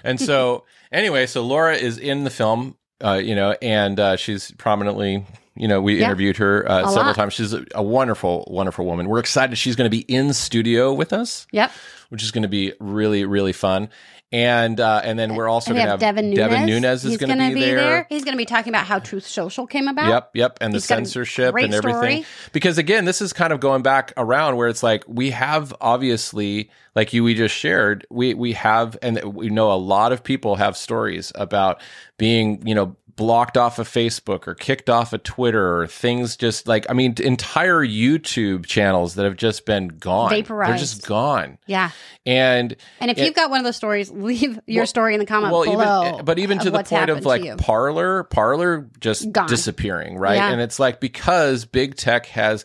And 0.02 0.18
so, 0.18 0.64
anyway, 0.90 1.26
so 1.26 1.44
Laura 1.44 1.76
is 1.76 1.98
in 1.98 2.24
the 2.24 2.30
film, 2.30 2.78
uh, 3.04 3.20
you 3.22 3.34
know, 3.34 3.56
and 3.60 4.00
uh, 4.00 4.16
she's 4.16 4.52
prominently, 4.52 5.26
you 5.56 5.68
know, 5.68 5.80
we 5.80 5.98
Yeah. 5.98 6.06
interviewed 6.06 6.36
her 6.38 6.64
uh, 6.70 6.86
several 6.88 7.06
lot. 7.06 7.14
times. 7.16 7.34
She's 7.34 7.52
a, 7.52 7.64
a 7.74 7.82
wonderful, 7.82 8.46
wonderful 8.50 8.84
woman. 8.86 9.08
We're 9.08 9.18
excited 9.20 9.56
she's 9.58 9.76
going 9.76 9.90
to 9.90 9.96
be 9.96 10.00
in 10.02 10.32
studio 10.32 10.92
with 10.92 11.12
us, 11.12 11.46
Yep. 11.52 11.70
which 12.08 12.22
is 12.22 12.30
going 12.30 12.42
to 12.42 12.48
be 12.48 12.72
really, 12.80 13.24
really 13.24 13.52
fun. 13.52 13.88
And 14.34 14.80
uh, 14.80 15.02
and 15.04 15.18
then 15.18 15.34
we're 15.34 15.46
also 15.46 15.72
going 15.74 15.84
to 15.84 15.90
have 15.90 16.00
Devin 16.00 16.30
Nunes. 16.30 16.36
Devin 16.38 16.64
Nunes 16.64 17.04
is 17.04 17.18
going 17.18 17.28
to 17.28 17.36
gonna 17.36 17.52
be, 17.52 17.60
there. 17.60 18.06
He's 18.08 18.24
going 18.24 18.32
to 18.32 18.38
be 18.38 18.46
talking 18.46 18.72
about 18.72 18.86
how 18.86 18.98
Truth 18.98 19.26
Social 19.26 19.66
came 19.66 19.88
about. 19.88 20.08
Yep, 20.08 20.30
yep, 20.32 20.58
and 20.62 20.72
the 20.72 20.76
He's 20.76 20.84
a 20.84 20.86
censorship 20.86 21.54
and 21.54 21.74
everything. 21.74 22.22
story. 22.22 22.26
Because 22.52 22.78
again, 22.78 23.04
this 23.04 23.20
is 23.20 23.34
kind 23.34 23.52
of 23.52 23.60
going 23.60 23.82
back 23.82 24.14
around 24.16 24.56
where 24.56 24.68
it's 24.68 24.82
like 24.82 25.04
we 25.06 25.32
have 25.32 25.74
obviously, 25.82 26.70
like 26.94 27.12
you 27.12 27.24
we 27.24 27.34
just 27.34 27.54
shared, 27.54 28.06
we 28.08 28.32
we 28.32 28.54
have, 28.54 28.96
and 29.02 29.22
we 29.34 29.50
know 29.50 29.70
a 29.70 29.76
lot 29.76 30.12
of 30.12 30.24
people 30.24 30.56
have 30.56 30.78
stories 30.78 31.30
about 31.34 31.82
being, 32.16 32.66
you 32.66 32.74
know, 32.74 32.96
blocked 33.16 33.56
off 33.56 33.78
of 33.78 33.88
Facebook 33.88 34.46
or 34.48 34.54
kicked 34.54 34.88
off 34.90 35.12
of 35.12 35.22
Twitter 35.22 35.80
or 35.80 35.86
things 35.86 36.36
just 36.36 36.66
like 36.66 36.86
I 36.88 36.92
mean, 36.94 37.14
entire 37.22 37.84
YouTube 37.84 38.66
channels 38.66 39.14
that 39.16 39.24
have 39.24 39.36
just 39.36 39.66
been 39.66 39.88
gone. 39.88 40.30
Vaporized. 40.30 40.70
They're 40.72 40.78
just 40.78 41.06
gone. 41.06 41.58
Yeah. 41.66 41.90
And 42.26 42.74
And 43.00 43.10
if 43.10 43.18
it- 43.18 43.24
you've 43.26 43.34
got 43.34 43.50
one 43.50 43.58
of 43.58 43.64
those 43.64 43.76
stories, 43.76 44.10
leave 44.12 44.58
your 44.66 44.82
Well- 44.82 44.86
story 44.86 45.14
in 45.14 45.20
the 45.20 45.26
comment 45.26 45.50
below. 45.52 46.04
even 46.12 46.24
but 46.24 46.38
even 46.38 46.58
to 46.60 46.70
the 46.70 46.82
point 46.82 47.10
of 47.10 47.24
like 47.26 47.58
Parler 47.58 48.24
Parler 48.24 48.88
just 49.00 49.30
Gone. 49.30 49.46
disappearing 49.48 50.16
right 50.16 50.36
Yeah. 50.36 50.50
and 50.50 50.60
it's 50.60 50.78
like 50.78 51.00
because 51.00 51.64
big 51.64 51.96
tech 51.96 52.26
has 52.26 52.64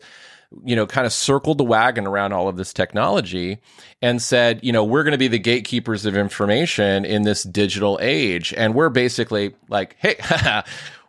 you 0.65 0.75
know 0.75 0.85
kind 0.87 1.05
of 1.05 1.13
circled 1.13 1.57
the 1.57 1.63
wagon 1.63 2.07
around 2.07 2.31
all 2.33 2.47
of 2.47 2.55
this 2.57 2.71
technology 2.73 3.59
and 4.01 4.21
said 4.21 4.59
you 4.63 4.71
know 4.71 4.83
we're 4.83 5.03
going 5.03 5.11
to 5.11 5.17
be 5.17 5.27
the 5.27 5.39
gatekeepers 5.39 6.05
of 6.05 6.15
information 6.15 7.03
in 7.05 7.23
this 7.23 7.43
digital 7.43 7.99
age. 8.01 8.53
And 8.55 8.73
we're 8.73 8.89
basically 8.89 9.55
like 9.69 9.95
hey 9.99 10.15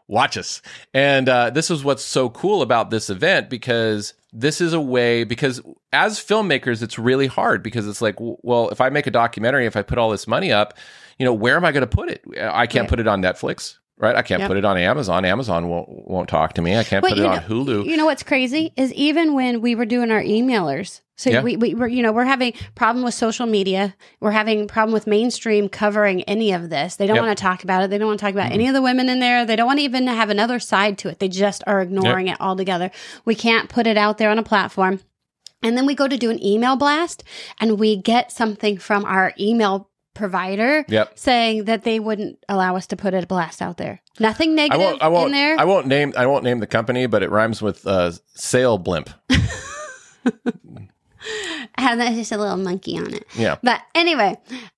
watch 0.08 0.36
us. 0.38 0.62
And 0.94 1.28
uh, 1.28 1.50
this 1.50 1.70
is 1.70 1.84
what's 1.84 2.02
so 2.02 2.30
cool 2.30 2.62
about 2.62 2.90
this 2.90 3.10
event 3.10 3.50
because 3.50 4.14
this 4.32 4.60
is 4.60 4.72
a 4.72 4.80
way 4.80 5.24
because 5.24 5.60
as 5.92 6.18
filmmakers 6.18 6.82
it's 6.82 6.98
really 6.98 7.26
hard 7.26 7.62
because 7.62 7.88
it's 7.88 8.02
like 8.02 8.16
well 8.18 8.68
if 8.68 8.78
i 8.78 8.90
make 8.90 9.06
a 9.06 9.10
documentary 9.10 9.64
if 9.64 9.74
i 9.74 9.80
put 9.80 9.96
all 9.96 10.10
this 10.10 10.26
money 10.26 10.52
up 10.52 10.76
you 11.18 11.24
know 11.24 11.32
where 11.32 11.56
am 11.56 11.64
i 11.64 11.72
going 11.72 11.80
to 11.80 11.86
put 11.86 12.10
it? 12.10 12.22
I 12.38 12.66
can't 12.66 12.82
Right. 12.82 12.90
put 12.90 13.00
it 13.00 13.06
on 13.08 13.22
netflix 13.22 13.78
right 13.98 14.16
i 14.16 14.22
can't 14.22 14.40
Yep. 14.40 14.48
put 14.48 14.56
it 14.56 14.64
on 14.64 14.76
amazon 14.76 15.24
amazon 15.24 15.68
won't 15.68 15.88
won't 16.08 16.28
talk 16.28 16.54
to 16.54 16.62
me 16.62 16.76
i 16.76 16.84
can't 16.84 17.04
put 17.04 17.12
it 17.12 17.18
you 17.18 17.26
on 17.26 17.38
hulu 17.40 17.84
You 17.84 17.96
know 17.96 18.06
what's 18.06 18.22
crazy 18.22 18.72
is 18.76 18.92
even 18.94 19.34
when 19.34 19.60
we 19.60 19.74
were 19.74 19.86
doing 19.86 20.10
our 20.10 20.22
emailers. 20.22 21.00
So 21.16 21.30
Yeah. 21.30 21.42
we, 21.42 21.56
we 21.56 21.74
we're 21.74 21.88
you 21.88 22.02
know 22.02 22.12
we're 22.12 22.24
having 22.24 22.52
problem 22.76 23.04
with 23.04 23.14
social 23.14 23.46
media. 23.46 23.94
We're 24.20 24.30
having 24.30 24.68
problem 24.68 24.92
with 24.92 25.06
mainstream 25.08 25.68
covering 25.68 26.22
any 26.22 26.52
of 26.52 26.70
this. 26.70 26.94
They 26.96 27.06
don't 27.08 27.16
Yep. 27.16 27.24
want 27.24 27.38
to 27.38 27.42
talk 27.42 27.64
about 27.64 27.82
it. 27.82 27.90
They 27.90 27.98
don't 27.98 28.06
want 28.06 28.20
to 28.20 28.24
talk 28.24 28.32
about 28.34 28.46
mm-hmm. 28.46 28.54
any 28.54 28.68
of 28.68 28.74
the 28.74 28.82
women 28.82 29.08
in 29.08 29.18
there. 29.18 29.44
They 29.44 29.56
don't 29.56 29.66
want 29.66 29.80
to 29.80 29.84
even 29.84 30.06
have 30.06 30.30
another 30.30 30.60
side 30.60 30.96
to 30.98 31.08
it. 31.08 31.18
They 31.18 31.28
just 31.28 31.64
are 31.66 31.80
ignoring 31.80 32.28
it 32.28 32.40
altogether. 32.40 32.92
We 33.24 33.34
can't 33.34 33.68
put 33.68 33.88
it 33.88 33.96
out 33.96 34.18
there 34.18 34.30
on 34.30 34.38
a 34.38 34.44
platform. 34.44 35.00
And 35.60 35.76
then 35.76 35.86
we 35.86 35.96
go 35.96 36.06
to 36.06 36.16
do 36.16 36.30
an 36.30 36.40
email 36.44 36.76
blast 36.76 37.24
and 37.58 37.80
we 37.80 37.96
get 37.96 38.30
something 38.30 38.78
from 38.78 39.04
our 39.04 39.32
email 39.40 39.87
provider 40.18 40.84
Yep. 40.88 41.18
saying 41.18 41.64
that 41.64 41.84
they 41.84 41.98
wouldn't 42.00 42.38
allow 42.48 42.76
us 42.76 42.86
to 42.88 42.96
put 42.96 43.14
a 43.14 43.26
blast 43.26 43.62
out 43.62 43.76
there. 43.78 44.00
Nothing 44.20 44.50
I 44.50 44.54
negative 44.54 44.80
won't. 44.80 45.02
I 45.02 45.08
won't. 45.08 45.26
in 45.26 45.32
there. 45.32 45.58
I 45.58 45.64
won't 45.64 45.86
name. 45.86 46.12
I 46.16 46.26
won't 46.26 46.44
name 46.44 46.58
the 46.58 46.66
company, 46.66 47.06
but 47.06 47.22
it 47.22 47.30
rhymes 47.30 47.62
with 47.62 47.86
uh, 47.86 48.12
sail 48.34 48.76
blimp. 48.78 49.10
and 51.76 52.00
there's 52.00 52.16
just 52.16 52.32
a 52.32 52.38
little 52.38 52.56
monkey 52.56 52.98
on 52.98 53.12
it. 53.14 53.26
Yeah. 53.36 53.56
But 53.62 53.80
anyway, 53.94 54.36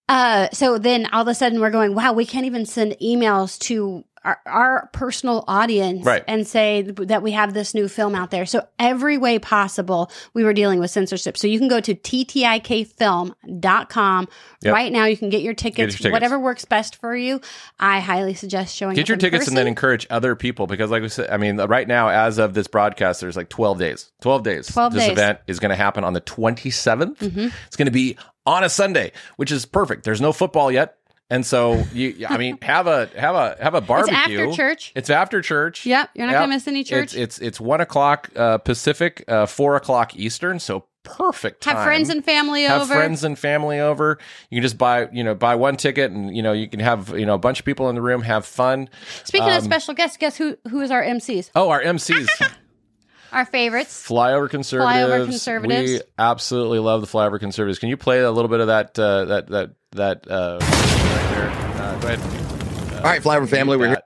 uh, 0.09 0.49
so 0.53 0.79
then 0.79 1.07
all 1.13 1.23
of 1.23 1.29
a 1.29 1.35
sudden 1.35 1.61
we're 1.61 1.71
going, 1.71 1.95
wow, 1.95 2.13
we 2.13 2.25
can't 2.27 2.47
even 2.47 2.67
send 2.67 2.97
emails 3.03 3.59
to 3.61 4.05
our, 4.25 4.39
our 4.47 4.89
personal 4.93 5.45
audience 5.49 6.05
Right. 6.05 6.23
and 6.29 6.47
say 6.47 6.83
that 6.83 7.23
we 7.23 7.33
have 7.33 7.55
this 7.55 7.75
new 7.75 7.89
film 7.89 8.15
out 8.15 8.31
there. 8.31 8.45
So 8.47 8.67
every 8.79 9.17
way 9.19 9.39
possible, 9.39 10.11
we 10.35 10.45
were 10.45 10.53
dealing 10.53 10.79
with 10.79 10.91
censorship. 10.91 11.37
So 11.39 11.47
you 11.47 11.59
can 11.59 11.69
go 11.69 11.81
to 11.81 11.95
ttikfilm.com. 11.95 14.29
Yep. 14.63 14.75
Right 14.75 14.93
now, 14.93 15.07
you 15.07 15.17
can 15.17 15.31
get 15.31 15.41
your 15.43 15.55
tickets, 15.55 15.97
tickets. 15.97 16.13
whatever 16.13 16.39
works 16.39 16.65
best 16.67 16.97
for 16.97 17.17
you. 17.17 17.41
I 17.79 18.01
highly 18.01 18.35
suggest 18.35 18.77
showing 18.77 18.95
Get 18.95 19.09
your 19.09 19.17
tickets 19.17 19.49
and 19.49 19.57
then 19.57 19.67
encourage 19.67 20.07
other 20.11 20.37
people 20.37 20.67
because, 20.67 20.91
like 20.91 21.01
we 21.03 21.09
said, 21.09 21.31
I 21.31 21.39
mean, 21.39 21.57
right 21.57 21.89
now, 21.89 22.09
as 22.09 22.39
of 22.39 22.53
this 22.55 22.67
broadcast, 22.67 23.21
there's 23.23 23.37
like 23.37 23.49
12 23.49 23.79
days. 23.79 24.13
12 24.21 24.43
days. 24.43 24.67
12 24.67 24.93
this 24.93 25.05
days. 25.05 25.13
event 25.13 25.39
is 25.47 25.61
going 25.61 25.71
to 25.71 25.77
happen 25.77 26.05
on 26.05 26.13
the 26.13 26.21
27th. 26.21 27.17
Mm-hmm. 27.17 27.49
It's 27.67 27.77
going 27.77 27.87
to 27.87 27.91
be 27.93 28.19
on 28.45 28.65
a 28.65 28.69
Sunday, 28.69 29.13
which 29.37 29.51
is 29.51 29.65
perfect. 29.65 30.05
There's 30.05 30.21
no 30.21 30.33
football 30.33 30.71
yet. 30.71 30.97
And 31.31 31.47
so 31.47 31.85
you, 31.95 32.27
I 32.29 32.37
mean, 32.39 32.59
have 32.63 32.87
a 32.89 33.07
have 33.17 33.35
a 33.37 33.57
have 33.63 33.75
a 33.75 33.81
barbecue. 33.81 34.15
after 34.17 34.53
church. 34.53 34.93
It's 34.97 35.09
after 35.11 35.41
church. 35.41 35.87
Yep, 35.87 36.11
you're 36.15 36.27
not 36.27 36.33
Yep. 36.33 36.41
gonna 36.43 36.49
miss 36.55 36.67
any 36.69 36.83
church. 36.85 37.15
It's 37.15 37.15
it's, 37.15 37.39
it's 37.39 37.61
one 37.61 37.81
o'clock 37.81 38.31
uh, 38.37 38.59
Pacific, 38.59 39.25
uh, 39.29 39.47
four 39.47 39.77
o'clock 39.77 40.17
Eastern. 40.17 40.59
So 40.59 40.87
perfect. 41.03 41.65
have 41.65 41.83
friends 41.85 42.09
and 42.11 42.25
family 42.25 42.65
have 42.65 42.83
over. 42.83 42.95
friends 42.95 43.23
and 43.25 43.39
family 43.39 43.81
over. 43.81 44.19
You 44.51 44.57
can 44.57 44.63
just 44.63 44.77
buy, 44.77 45.09
you 45.13 45.23
know, 45.25 45.35
buy 45.35 45.55
one 45.55 45.77
ticket, 45.77 46.11
and 46.11 46.37
you 46.37 46.43
know, 46.43 46.53
you 46.53 46.69
can 46.69 46.81
have, 46.81 47.17
you 47.19 47.25
know, 47.27 47.35
a 47.35 47.39
bunch 47.39 47.59
of 47.61 47.65
people 47.65 47.89
in 47.89 47.95
the 47.95 48.03
room, 48.03 48.23
have 48.23 48.45
fun. 48.45 48.89
Speaking 49.25 49.49
Um, 49.49 49.57
of 49.57 49.63
special 49.63 49.95
guests, 49.95 50.17
guess 50.17 50.37
who 50.37 50.57
who 50.69 50.81
is 50.81 50.91
our 50.91 51.03
MCs? 51.03 51.51
Oh, 51.55 51.71
our 51.71 51.81
MCs, 51.83 52.29
Our 53.33 53.45
favorites. 53.45 54.05
flyover 54.09 54.51
conservatives. 54.51 54.93
Flyover 55.09 55.25
Conservatives. 55.27 55.93
We 55.93 56.01
absolutely 56.19 56.81
love 56.81 57.01
the 57.01 57.07
flyover 57.07 57.39
conservatives. 57.39 57.79
Can 57.79 57.89
you 57.89 57.97
play 57.97 58.19
a 58.19 58.31
little 58.33 58.49
bit 58.49 58.59
of 58.59 58.67
that? 58.67 58.99
Uh, 58.99 59.25
that 59.27 59.47
that 59.47 59.71
that 59.93 60.29
uh, 60.31 60.59
there. 61.31 61.49
Uh, 61.51 61.99
go 62.01 62.09
ahead. 62.09 62.97
All 62.99 63.03
right, 63.05 63.23
Flyover 63.23 63.49
family, 63.49 63.77
we're 63.77 63.89
here. 63.89 64.03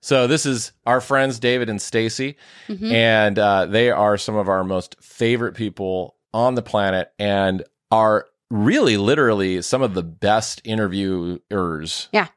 So 0.00 0.26
this 0.26 0.46
is 0.46 0.72
our 0.86 1.00
friends 1.00 1.38
David 1.40 1.68
and 1.68 1.80
Stacy, 1.82 2.36
Mm-hmm. 2.68 2.92
and 2.92 3.38
uh, 3.38 3.66
they 3.66 3.90
are 3.90 4.16
some 4.16 4.36
of 4.36 4.48
our 4.48 4.62
most 4.64 4.96
favorite 5.02 5.54
people 5.54 6.16
on 6.32 6.54
the 6.54 6.62
planet, 6.62 7.12
and 7.18 7.64
are 7.90 8.26
really, 8.50 8.96
literally, 8.96 9.62
some 9.62 9.82
of 9.82 9.94
the 9.94 10.02
best 10.02 10.60
interviewers. 10.64 12.08
Yeah. 12.12 12.28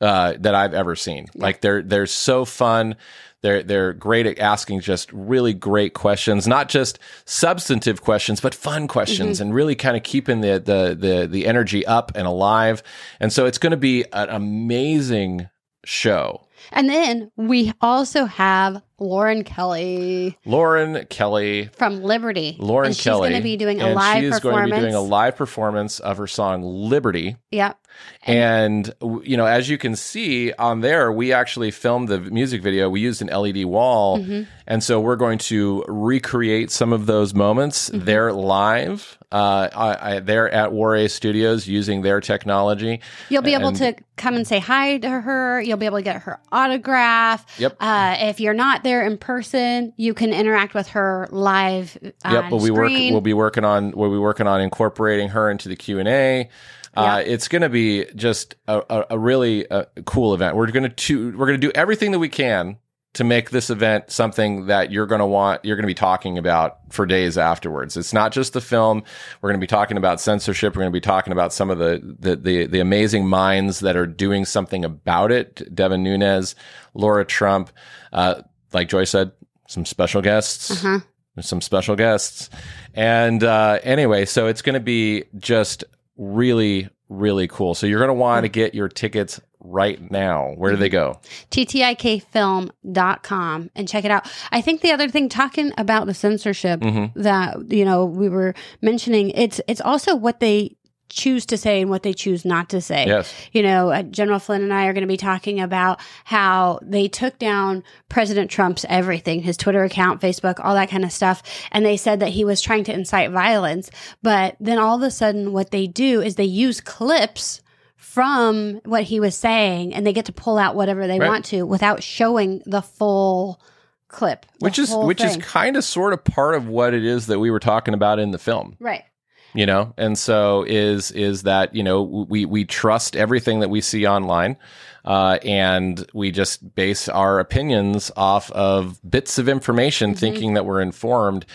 Uh, 0.00 0.34
that 0.38 0.54
I've 0.54 0.72
ever 0.72 0.96
seen. 0.96 1.26
Like 1.34 1.60
they're 1.60 1.82
they're 1.82 2.06
so 2.06 2.46
fun. 2.46 2.96
They're 3.42 3.62
they're 3.62 3.92
great 3.92 4.26
at 4.26 4.38
asking 4.38 4.80
just 4.80 5.12
really 5.12 5.52
great 5.52 5.92
questions, 5.92 6.46
not 6.46 6.70
just 6.70 6.98
substantive 7.26 8.00
questions, 8.02 8.40
but 8.40 8.54
fun 8.54 8.88
questions, 8.88 9.36
Mm-hmm. 9.38 9.42
and 9.48 9.54
really 9.54 9.74
kind 9.74 9.96
of 9.98 10.02
keeping 10.02 10.40
the 10.40 10.58
the 10.58 10.94
the 10.98 11.26
the 11.26 11.46
energy 11.46 11.84
up 11.86 12.12
and 12.14 12.26
alive. 12.26 12.82
And 13.20 13.30
so 13.32 13.44
it's 13.46 13.58
going 13.58 13.72
to 13.72 13.76
be 13.76 14.04
an 14.12 14.28
amazing 14.30 15.48
show. 15.84 16.46
And 16.72 16.88
then 16.88 17.30
we 17.36 17.72
also 17.80 18.26
have 18.26 18.82
Lauren 19.00 19.42
Kelly 19.44 20.38
Lauren 20.44 21.06
Kelly. 21.06 21.70
from 21.72 22.02
Liberty. 22.02 22.56
Lauren 22.58 22.88
and 22.88 22.94
she's 22.96 23.02
Kelly. 23.04 23.30
going 23.30 23.40
to 23.40 23.42
be 23.42 23.56
doing 23.56 23.80
a 23.80 23.86
and 23.86 23.94
live 23.94 24.14
performance. 24.22 24.40
going 24.42 24.68
to 24.68 24.74
be 24.74 24.80
doing 24.80 24.94
a 24.94 25.00
live 25.00 25.36
performance 25.36 25.98
of 26.00 26.18
her 26.18 26.26
song 26.26 26.62
Liberty. 26.62 27.36
Yep. 27.50 27.76
And, 28.22 28.84
w- 29.00 29.22
you 29.24 29.36
know, 29.36 29.46
as 29.46 29.68
you 29.68 29.76
can 29.78 29.96
see 29.96 30.52
on 30.54 30.80
there, 30.80 31.10
we 31.12 31.32
actually 31.32 31.70
filmed 31.70 32.08
the 32.08 32.18
music 32.20 32.62
video. 32.62 32.88
We 32.88 33.00
used 33.00 33.20
an 33.22 33.28
LED 33.28 33.64
wall. 33.64 34.18
Mm-hmm. 34.18 34.42
And 34.66 34.82
so 34.82 35.00
we're 35.00 35.16
going 35.16 35.38
to 35.38 35.84
recreate 35.88 36.70
some 36.70 36.92
of 36.92 37.06
those 37.06 37.34
moments. 37.34 37.90
Mm-hmm. 37.90 38.04
They're 38.04 38.32
live. 38.32 39.18
Uh, 39.32 39.68
I, 39.74 40.16
I, 40.16 40.20
they're 40.20 40.50
at 40.50 40.70
Warray 40.70 41.08
Studios 41.10 41.66
using 41.68 42.02
their 42.02 42.20
technology. 42.20 43.00
You'll 43.28 43.42
be 43.42 43.54
able 43.54 43.68
And- 43.68 43.76
to 43.78 43.94
come 44.16 44.34
and 44.36 44.46
say 44.46 44.58
hi 44.58 44.98
to 44.98 45.08
her. 45.08 45.60
You'll 45.60 45.78
be 45.78 45.86
able 45.86 45.98
to 45.98 46.02
get 46.02 46.22
her 46.22 46.40
autograph. 46.52 47.44
Yep. 47.58 47.76
Uh, 47.80 48.16
if 48.20 48.40
you're 48.40 48.54
not 48.54 48.82
there 48.82 48.89
in 48.98 49.18
person, 49.18 49.92
you 49.96 50.14
can 50.14 50.32
interact 50.32 50.74
with 50.74 50.88
her 50.88 51.28
live. 51.30 51.96
On 52.24 52.32
Yep, 52.32 52.50
we'll 52.50 52.64
be 52.64 52.70
work, 52.70 52.90
we'll 52.90 53.20
be 53.20 53.34
working 53.34 53.64
on 53.64 53.92
we'll 53.92 54.10
be 54.10 54.18
working 54.18 54.46
on 54.46 54.60
incorporating 54.60 55.28
her 55.28 55.50
into 55.50 55.68
the 55.68 55.76
Q 55.76 55.98
and 55.98 56.08
A. 56.08 56.48
Uh, 56.96 57.22
It's 57.24 57.46
going 57.46 57.62
to 57.62 57.68
be 57.68 58.06
just 58.16 58.56
a, 58.66 58.82
a, 58.90 59.06
a 59.10 59.18
really 59.18 59.70
uh, 59.70 59.84
cool 60.06 60.34
event. 60.34 60.56
We're 60.56 60.66
going 60.70 60.90
to 60.90 61.30
we're 61.36 61.46
going 61.46 61.60
to 61.60 61.66
do 61.66 61.72
everything 61.74 62.10
that 62.10 62.18
we 62.18 62.28
can 62.28 62.78
to 63.12 63.24
make 63.24 63.50
this 63.50 63.70
event 63.70 64.10
something 64.10 64.66
that 64.66 64.92
you're 64.92 65.06
going 65.06 65.18
to 65.18 65.26
want 65.26 65.64
you're 65.64 65.74
going 65.74 65.82
to 65.82 65.88
be 65.88 65.94
talking 65.94 66.38
about 66.38 66.78
for 66.90 67.06
days 67.06 67.36
afterwards. 67.36 67.96
It's 67.96 68.12
not 68.12 68.32
just 68.32 68.52
the 68.52 68.60
film. 68.60 69.02
We're 69.40 69.50
going 69.50 69.60
to 69.60 69.64
be 69.64 69.68
talking 69.68 69.96
about 69.96 70.20
censorship. 70.20 70.74
We're 70.74 70.82
going 70.82 70.92
to 70.92 70.96
be 70.96 71.00
talking 71.00 71.32
about 71.32 71.52
some 71.52 71.70
of 71.70 71.78
the 71.78 72.16
the 72.18 72.36
the, 72.36 72.66
the 72.66 72.80
amazing 72.80 73.26
minds 73.26 73.80
that 73.80 73.96
are 73.96 74.06
doing 74.06 74.44
something 74.44 74.84
about 74.84 75.32
it. 75.32 75.74
Devin 75.74 76.02
Nunes, 76.02 76.54
Laura 76.94 77.24
Trump, 77.24 77.70
uh, 78.12 78.42
like 78.72 78.88
Joy 78.88 79.04
said, 79.04 79.32
some 79.68 79.84
special 79.84 80.22
guests 80.22 80.70
Uh-huh. 80.84 81.00
some 81.40 81.60
special 81.60 81.96
guests. 81.96 82.50
And 82.94 83.42
uh, 83.44 83.78
anyway, 83.82 84.24
so 84.26 84.46
it's 84.46 84.62
going 84.62 84.74
to 84.74 84.80
be 84.80 85.24
just 85.38 85.84
really, 86.16 86.88
really 87.08 87.48
cool. 87.48 87.74
So 87.74 87.86
you're 87.86 87.98
going 88.00 88.08
to 88.08 88.14
want 88.14 88.44
to 88.44 88.48
get 88.48 88.74
your 88.74 88.88
tickets 88.88 89.40
right 89.60 90.10
now. 90.10 90.52
Where 90.56 90.70
do 90.70 90.76
they 90.76 90.88
go? 90.88 91.20
ttikfilm.com 91.50 93.70
and 93.74 93.88
check 93.88 94.04
it 94.04 94.10
out. 94.10 94.30
I 94.50 94.60
think 94.60 94.80
the 94.80 94.90
other 94.92 95.08
thing 95.08 95.28
talking 95.28 95.72
about 95.78 96.06
the 96.06 96.14
censorship 96.14 96.80
Mm-hmm. 96.80 97.20
that 97.22 97.70
you 97.72 97.84
know 97.84 98.04
we 98.06 98.28
were 98.28 98.54
mentioning 98.80 99.30
it's 99.30 99.60
it's 99.68 99.80
also 99.80 100.14
what 100.16 100.40
they 100.40 100.76
choose 101.10 101.44
to 101.46 101.58
say 101.58 101.80
and 101.82 101.90
what 101.90 102.02
they 102.02 102.14
choose 102.14 102.44
not 102.44 102.70
to 102.70 102.80
say. 102.80 103.06
Yes. 103.06 103.32
You 103.52 103.62
know, 103.62 103.90
uh, 103.90 104.02
General 104.04 104.38
Flynn 104.38 104.62
and 104.62 104.72
I 104.72 104.86
are 104.86 104.92
going 104.94 105.02
to 105.02 105.08
be 105.08 105.16
talking 105.18 105.60
about 105.60 106.00
how 106.24 106.78
they 106.82 107.06
took 107.08 107.38
down 107.38 107.84
President 108.08 108.50
Trump's 108.50 108.86
everything, 108.88 109.42
his 109.42 109.56
Twitter 109.58 109.84
account, 109.84 110.20
Facebook, 110.20 110.58
all 110.64 110.74
that 110.74 110.88
kind 110.88 111.04
of 111.04 111.12
stuff. 111.12 111.42
And 111.72 111.84
they 111.84 111.96
said 111.98 112.20
that 112.20 112.30
he 112.30 112.44
was 112.44 112.62
trying 112.62 112.84
to 112.84 112.92
incite 112.94 113.30
violence. 113.30 113.90
But 114.22 114.56
then 114.60 114.78
all 114.78 114.96
of 114.96 115.02
a 115.02 115.10
sudden, 115.10 115.52
what 115.52 115.70
they 115.70 115.86
do 115.86 116.22
is 116.22 116.36
they 116.36 116.44
use 116.44 116.80
clips 116.80 117.60
from 117.96 118.80
what 118.84 119.04
he 119.04 119.20
was 119.20 119.36
saying 119.36 119.94
and 119.94 120.06
they 120.06 120.12
get 120.12 120.24
to 120.24 120.32
pull 120.32 120.58
out 120.58 120.74
whatever 120.74 121.06
they 121.06 121.18
Right. 121.18 121.28
want 121.28 121.44
to 121.46 121.62
without 121.64 122.02
showing 122.02 122.62
the 122.66 122.80
full 122.82 123.60
clip. 124.08 124.46
Which 124.58 124.78
is 124.78 124.92
which 124.92 125.22
is 125.22 125.36
kind 125.36 125.76
of 125.76 125.84
sort 125.84 126.12
of 126.12 126.24
part 126.24 126.54
of 126.56 126.66
what 126.66 126.94
it 126.94 127.04
is 127.04 127.26
that 127.26 127.38
we 127.38 127.50
were 127.50 127.60
talking 127.60 127.94
about 127.94 128.18
in 128.18 128.30
the 128.32 128.38
film. 128.38 128.76
right. 128.80 129.04
You 129.54 129.66
know 129.66 129.92
and 129.96 130.18
so 130.18 130.64
is 130.66 131.10
is 131.10 131.42
that 131.42 131.74
you 131.74 131.82
know 131.82 132.02
we 132.02 132.44
we 132.44 132.64
trust 132.64 133.16
everything 133.16 133.60
that 133.60 133.68
we 133.68 133.80
see 133.80 134.06
online 134.06 134.56
uh, 135.04 135.38
and 135.44 136.06
we 136.12 136.30
just 136.30 136.74
base 136.74 137.08
our 137.08 137.40
opinions 137.40 138.10
off 138.16 138.50
of 138.52 139.00
bits 139.08 139.38
of 139.38 139.48
information 139.48 140.14
thinking 140.14 140.54
that 140.54 140.66
we're 140.66 140.82
informed 140.82 141.46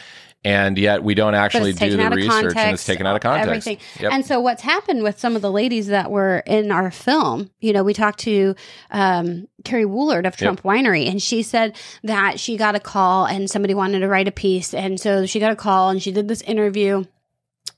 and 0.46 0.78
yet 0.78 1.04
we 1.04 1.16
don't 1.16 1.26
Mm-hmm. 1.26 1.44
Actually 1.44 1.74
do 1.74 1.98
the 1.98 2.10
research 2.12 2.30
context, 2.30 2.58
and 2.58 2.74
it's 2.76 2.86
taken 2.86 3.08
out 3.08 3.16
of 3.16 3.22
context 3.22 3.68
Everything. 3.68 3.78
Yep. 4.00 4.12
And 4.14 4.26
so 4.26 4.40
what's 4.40 4.62
happened 4.62 5.02
with 5.02 5.20
some 5.20 5.36
of 5.36 5.42
the 5.42 5.52
ladies 5.52 5.88
that 5.88 6.12
were 6.12 6.44
in 6.46 6.72
our 6.72 6.92
film, 6.92 7.50
you 7.60 7.74
know, 7.74 7.84
we 7.84 7.94
talked 7.94 8.20
to 8.20 8.56
um, 8.92 9.48
Kerry 9.64 9.86
Woolard 9.86 10.28
of 10.28 10.38
Trump 10.38 10.62
Winery, 10.62 11.10
and 11.10 11.22
she 11.22 11.42
said 11.42 11.76
that 12.04 12.40
she 12.40 12.58
got 12.58 12.76
a 12.76 12.80
call 12.80 13.26
and 13.26 13.50
somebody 13.50 13.74
wanted 13.74 14.00
to 14.00 14.08
write 14.08 14.28
a 14.28 14.32
piece, 14.32 14.74
and 14.74 15.00
so 15.00 15.26
she 15.26 15.40
got 15.40 15.52
a 15.52 15.56
call 15.56 15.90
and 15.90 16.02
she 16.02 16.12
did 16.12 16.28
this 16.28 16.42
interview. 16.42 17.04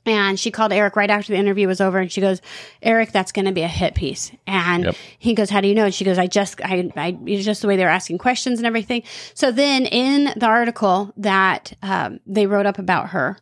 And 0.08 0.40
she 0.40 0.52
called 0.52 0.72
Eric 0.72 0.96
right 0.96 1.10
after 1.10 1.34
the 1.34 1.38
interview 1.38 1.68
was 1.68 1.82
over, 1.82 2.00
and 2.00 2.12
she 2.12 2.22
goes, 2.22 2.42
"Eric, 2.82 3.12
that's 3.12 3.32
going 3.34 3.46
to 3.46 3.52
be 3.52 3.62
a 3.62 3.68
hit 3.68 3.94
piece." 3.94 4.32
And 4.48 4.86
Yep. 4.86 4.96
he 5.20 5.34
goes, 5.34 5.50
"How 5.50 5.60
do 5.62 5.68
you 5.68 5.76
know?" 5.76 5.86
And 5.86 5.94
she 5.94 6.06
goes, 6.06 6.18
"I 6.18 6.28
just, 6.28 6.62
I, 6.62 6.90
I, 6.96 7.18
it's 7.26 7.46
just 7.46 7.62
the 7.62 7.68
way 7.68 7.76
they 7.76 7.84
were 7.84 7.90
asking 7.90 8.18
questions 8.20 8.60
and 8.60 8.66
everything." 8.66 9.04
So 9.34 9.52
then, 9.52 9.86
in 9.86 10.34
the 10.38 10.46
article 10.46 11.14
that 11.18 11.74
um, 11.84 12.22
they 12.26 12.48
wrote 12.48 12.66
up 12.66 12.80
about 12.80 13.10
her, 13.10 13.38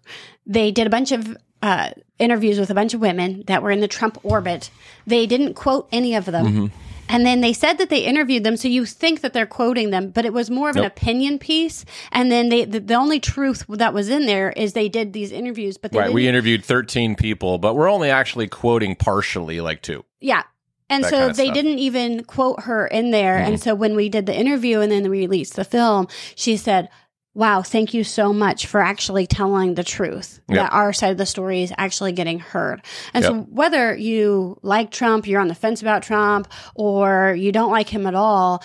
they 0.47 0.71
did 0.71 0.87
a 0.87 0.89
bunch 0.89 1.11
of 1.11 1.37
uh, 1.61 1.91
interviews 2.19 2.59
with 2.59 2.69
a 2.69 2.75
bunch 2.75 2.93
of 2.93 3.01
women 3.01 3.43
that 3.47 3.61
were 3.61 3.71
in 3.71 3.79
the 3.79 3.87
Trump 3.87 4.17
orbit. 4.23 4.69
They 5.05 5.25
didn't 5.25 5.53
quote 5.53 5.87
any 5.91 6.15
of 6.15 6.25
them. 6.25 6.45
Mm-hmm. 6.45 6.65
And 7.07 7.25
then 7.25 7.41
they 7.41 7.53
said 7.53 7.77
that 7.77 7.89
they 7.89 7.99
interviewed 7.99 8.43
them, 8.43 8.57
so 8.57 8.67
you 8.67 8.85
think 8.85 9.21
that 9.21 9.33
they're 9.33 9.45
quoting 9.45 9.91
them, 9.91 10.09
but 10.09 10.25
it 10.25 10.33
was 10.33 10.49
more 10.49 10.69
of 10.69 10.75
an 10.75 10.83
opinion 10.83 11.39
piece. 11.39 11.85
And 12.11 12.31
then 12.31 12.49
they, 12.49 12.65
the, 12.65 12.79
the 12.79 12.95
only 12.95 13.19
truth 13.19 13.65
that 13.69 13.93
was 13.93 14.09
in 14.09 14.25
there 14.25 14.51
is 14.51 14.73
they 14.73 14.89
did 14.89 15.13
these 15.13 15.31
interviews, 15.31 15.77
but 15.77 15.91
they 15.91 15.99
right 15.99 16.13
we 16.13 16.27
interviewed 16.27 16.63
13 16.63 17.15
people 17.15 17.57
but 17.57 17.75
we're 17.75 17.89
only 17.89 18.09
actually 18.09 18.47
quoting 18.47 18.95
partially 18.95 19.61
like 19.61 19.81
two 19.81 20.03
Yeah. 20.19 20.43
And 20.89 21.03
That 21.03 21.09
so 21.09 21.17
kind 21.17 21.31
of 21.31 21.37
they 21.37 21.45
stuff. 21.45 21.55
Mm-hmm. 21.57 21.65
didn't 21.65 21.79
even 21.79 22.23
quote 22.25 22.59
her 22.61 22.85
in 22.85 23.09
there. 23.11 23.37
And 23.37 23.59
so 23.59 23.73
when 23.73 23.95
we 23.95 24.07
did 24.07 24.27
the 24.27 24.35
interview 24.35 24.81
and 24.81 24.91
then 24.91 25.03
we 25.09 25.19
released 25.21 25.55
the 25.55 25.63
film, 25.63 26.07
she 26.35 26.57
said, 26.57 26.89
wow, 27.35 27.61
thank 27.61 27.93
you 27.93 28.03
so 28.03 28.33
much 28.33 28.65
for 28.65 28.81
actually 28.81 29.27
telling 29.27 29.75
the 29.75 29.83
truth 29.83 30.39
Yep. 30.47 30.57
that 30.57 30.73
our 30.73 30.93
side 30.93 31.11
of 31.11 31.17
the 31.17 31.25
story 31.25 31.61
is 31.63 31.73
actually 31.77 32.11
getting 32.13 32.39
heard. 32.39 32.81
And 33.13 33.23
so 33.25 33.33
whether 33.49 33.95
you 33.95 34.57
like 34.61 34.89
Trump, 34.91 35.27
you're 35.27 35.41
on 35.41 35.47
the 35.49 35.55
fence 35.55 35.81
about 35.81 36.01
Trump, 36.03 36.47
or 36.75 37.35
you 37.37 37.51
don't 37.51 37.71
like 37.71 37.89
him 37.89 38.07
at 38.07 38.15
all, 38.15 38.63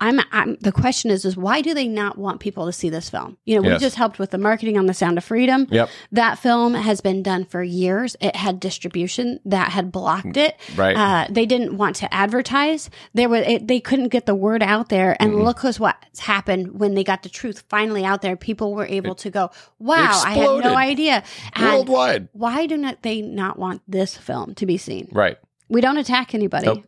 I'm, 0.00 0.20
I'm 0.32 0.56
the 0.60 0.72
question 0.72 1.10
is, 1.10 1.24
is 1.24 1.36
why 1.38 1.62
do 1.62 1.72
they 1.72 1.88
not 1.88 2.18
want 2.18 2.40
people 2.40 2.66
to 2.66 2.72
see 2.72 2.90
this 2.90 3.08
film? 3.08 3.38
You 3.46 3.56
know, 3.62 3.70
we 3.70 3.78
just 3.78 3.96
helped 3.96 4.18
with 4.18 4.30
the 4.30 4.36
marketing 4.36 4.76
on 4.76 4.84
The 4.86 4.92
Sound 4.92 5.16
of 5.16 5.24
Freedom. 5.24 5.66
Yep. 5.70 5.88
That 6.12 6.38
film 6.38 6.74
has 6.74 7.00
been 7.00 7.22
done 7.22 7.46
for 7.46 7.62
years. 7.62 8.14
It 8.20 8.36
had 8.36 8.60
distribution 8.60 9.40
that 9.46 9.70
had 9.72 9.90
blocked 9.90 10.36
it. 10.36 10.58
Right. 10.76 10.94
Uh, 10.96 11.26
they 11.30 11.46
didn't 11.46 11.78
want 11.78 11.96
to 11.96 12.12
advertise. 12.12 12.90
There 13.14 13.28
was 13.30 13.46
it, 13.46 13.68
they 13.68 13.80
couldn't 13.80 14.08
get 14.08 14.26
the 14.26 14.34
word 14.34 14.62
out 14.62 14.88
there. 14.90 15.16
And 15.18 15.30
Mm-hmm. 15.32 15.42
look 15.44 15.62
what's 15.62 15.80
what's 15.80 16.20
happened 16.20 16.78
when 16.80 16.94
they 16.94 17.04
got 17.04 17.22
the 17.22 17.28
truth 17.30 17.62
finally 17.70 18.04
out 18.04 18.09
there. 18.16 18.36
People 18.36 18.74
were 18.74 18.86
able 18.86 19.14
to 19.16 19.30
go, 19.30 19.50
"Wow, 19.78 20.22
I 20.24 20.32
had 20.34 20.44
no 20.64 20.76
idea." 20.76 21.22
And 21.54 21.64
Worldwide. 21.88 22.28
why 22.32 22.66
do 22.66 22.76
not 22.76 23.02
they 23.02 23.22
not 23.22 23.58
want 23.58 23.82
this 23.88 24.16
film 24.16 24.54
to 24.56 24.66
be 24.66 24.76
seen? 24.76 25.08
Right. 25.12 25.36
We 25.68 25.80
don't 25.80 25.96
attack 25.98 26.34
anybody. 26.34 26.66
Nope. 26.66 26.84